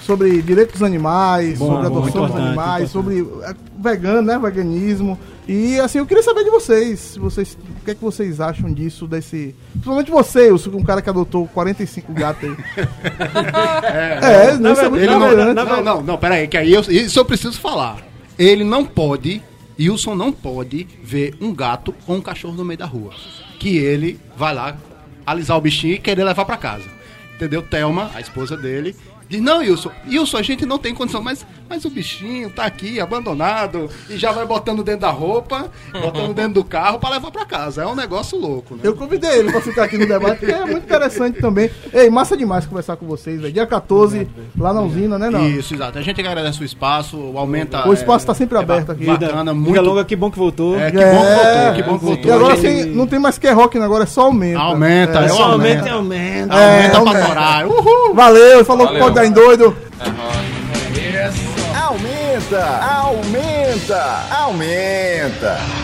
sobre 0.00 0.40
direitos 0.40 0.74
dos 0.74 0.82
animais, 0.82 1.58
Bom, 1.58 1.66
sobre 1.66 1.88
bom, 1.90 1.98
adoção 1.98 2.22
dos 2.22 2.30
importante, 2.30 2.46
animais, 2.46 2.90
sobre 2.90 3.20
eh, 3.42 3.54
vegano, 3.78 4.22
né, 4.22 4.38
veganismo. 4.38 5.18
E 5.46 5.78
assim, 5.78 5.98
eu 5.98 6.06
queria 6.06 6.22
saber 6.22 6.42
de 6.44 6.48
vocês, 6.48 6.98
se 7.00 7.18
vocês, 7.18 7.58
o 7.82 7.84
que 7.84 7.90
é 7.90 7.94
que 7.94 8.00
vocês 8.00 8.40
acham 8.40 8.72
disso 8.72 9.06
desse, 9.06 9.54
principalmente 9.72 10.10
você, 10.10 10.48
eu 10.48 10.56
sou 10.56 10.74
um 10.74 10.82
cara 10.82 11.02
que 11.02 11.10
adotou 11.10 11.46
45 11.48 12.12
gatos 12.14 12.44
aí. 12.48 12.56
é, 14.22 14.56
não, 14.56 14.72
isso 14.72 14.80
é 14.82 14.88
muito 14.88 15.04
não, 15.04 15.16
ignorante. 15.16 15.54
não, 15.54 15.82
não, 15.82 16.02
não, 16.02 16.16
peraí, 16.16 16.48
que 16.48 16.56
aí 16.56 16.72
eu, 16.72 16.80
isso 16.80 17.18
eu 17.18 17.24
preciso 17.24 17.60
falar. 17.60 17.98
Ele 18.38 18.64
não 18.64 18.86
pode, 18.86 19.42
Wilson 19.78 20.14
não 20.14 20.32
pode 20.32 20.86
ver 21.02 21.36
um 21.40 21.52
gato 21.52 21.94
ou 22.06 22.16
um 22.16 22.20
cachorro 22.20 22.54
no 22.54 22.64
meio 22.64 22.78
da 22.78 22.86
rua. 22.86 23.12
Que 23.58 23.76
ele 23.76 24.20
vai 24.36 24.54
lá 24.54 24.76
alisar 25.26 25.56
o 25.56 25.60
bichinho 25.60 25.94
e 25.94 25.98
querer 25.98 26.24
levar 26.24 26.44
pra 26.44 26.56
casa. 26.56 26.88
Entendeu? 27.34 27.62
Thelma, 27.62 28.10
a 28.14 28.20
esposa 28.20 28.56
dele, 28.56 28.94
diz: 29.28 29.40
Não, 29.40 29.58
Wilson, 29.58 29.90
Wilson, 30.08 30.36
a 30.38 30.42
gente 30.42 30.66
não 30.66 30.78
tem 30.78 30.94
condição, 30.94 31.22
mas, 31.22 31.44
mas 31.68 31.84
o 31.84 31.90
bichinho 31.90 32.50
tá 32.50 32.64
aqui 32.64 33.00
abandonado 33.00 33.88
e 34.10 34.16
já 34.16 34.32
vai 34.32 34.44
botando 34.46 34.82
dentro 34.82 35.00
da 35.02 35.10
roupa, 35.10 35.66
botando 35.92 36.32
dentro 36.34 36.54
do 36.54 36.64
carro 36.64 36.98
pra 36.98 37.10
levar 37.10 37.30
pra 37.30 37.44
casa. 37.44 37.82
É 37.82 37.86
um 37.86 37.94
negócio 37.94 38.38
louco, 38.38 38.74
né? 38.74 38.80
Eu 38.84 38.94
convidei 38.94 39.38
ele 39.38 39.50
pra 39.52 39.60
ficar 39.60 39.84
aqui 39.84 39.96
no 39.98 40.06
debate, 40.06 40.40
que 40.44 40.50
é 40.52 40.60
muito 40.64 40.84
interessante 40.84 41.40
também. 41.40 41.70
Ei, 41.92 42.10
massa 42.10 42.36
demais 42.36 42.66
conversar 42.66 42.96
com 42.96 43.06
vocês, 43.06 43.40
velho. 43.40 43.52
Dia 43.52 43.66
14, 43.66 44.28
lá 44.58 44.72
na 44.72 44.82
usina, 44.82 45.18
né, 45.18 45.30
não? 45.30 45.48
Isso, 45.48 45.74
exato. 45.74 45.98
A 45.98 46.02
gente 46.02 46.20
agradece 46.20 46.60
o 46.60 46.64
espaço, 46.64 47.16
aumenta. 47.36 47.88
O 47.88 47.92
espaço 47.92 48.24
é, 48.24 48.26
tá 48.26 48.34
sempre 48.34 48.56
é 48.58 48.60
aberto 48.60 48.86
ba- 48.88 48.92
aqui. 48.92 49.04
Bacana, 49.06 49.54
muito. 49.54 49.80
longa, 49.80 50.04
que 50.04 50.16
bom 50.16 50.30
que 50.30 50.38
voltou. 50.38 50.78
É, 50.78 50.90
que 50.90 50.96
bom 50.98 51.02
que 51.02 51.34
voltou, 51.34 51.74
que 51.74 51.82
bom 51.82 51.98
que 51.98 52.04
voltou. 52.04 52.30
E 52.30 52.32
agora 52.32 52.56
gente- 52.56 52.80
assim, 52.80 52.90
não 52.90 53.06
tem 53.06 53.18
mais 53.18 53.38
que 53.38 53.50
rock, 53.50 53.78
né? 53.78 53.84
agora 53.84 54.04
é 54.04 54.06
só 54.06 54.22
aumenta. 54.22 54.58
Aumenta, 54.60 55.20
é, 55.20 55.24
é 55.24 55.28
só 55.28 55.34
só 55.36 55.50
Somente 55.52 55.88
aumenta. 55.88 55.92
aumenta. 55.94 56.54
É, 56.54 56.76
Aumenta 56.76 56.90
pra 56.90 56.98
aumenta. 57.00 57.26
torar. 57.26 57.66
Uhul! 57.66 58.14
Valeu, 58.14 58.64
falou 58.64 58.86
que 58.86 58.92
Valeu. 58.94 59.04
pode 59.04 59.13
dar 59.14 59.26
em 59.26 59.32
doido. 59.32 59.76
Aumenta, 61.74 62.66
aumenta, 62.82 64.26
aumenta. 64.30 65.83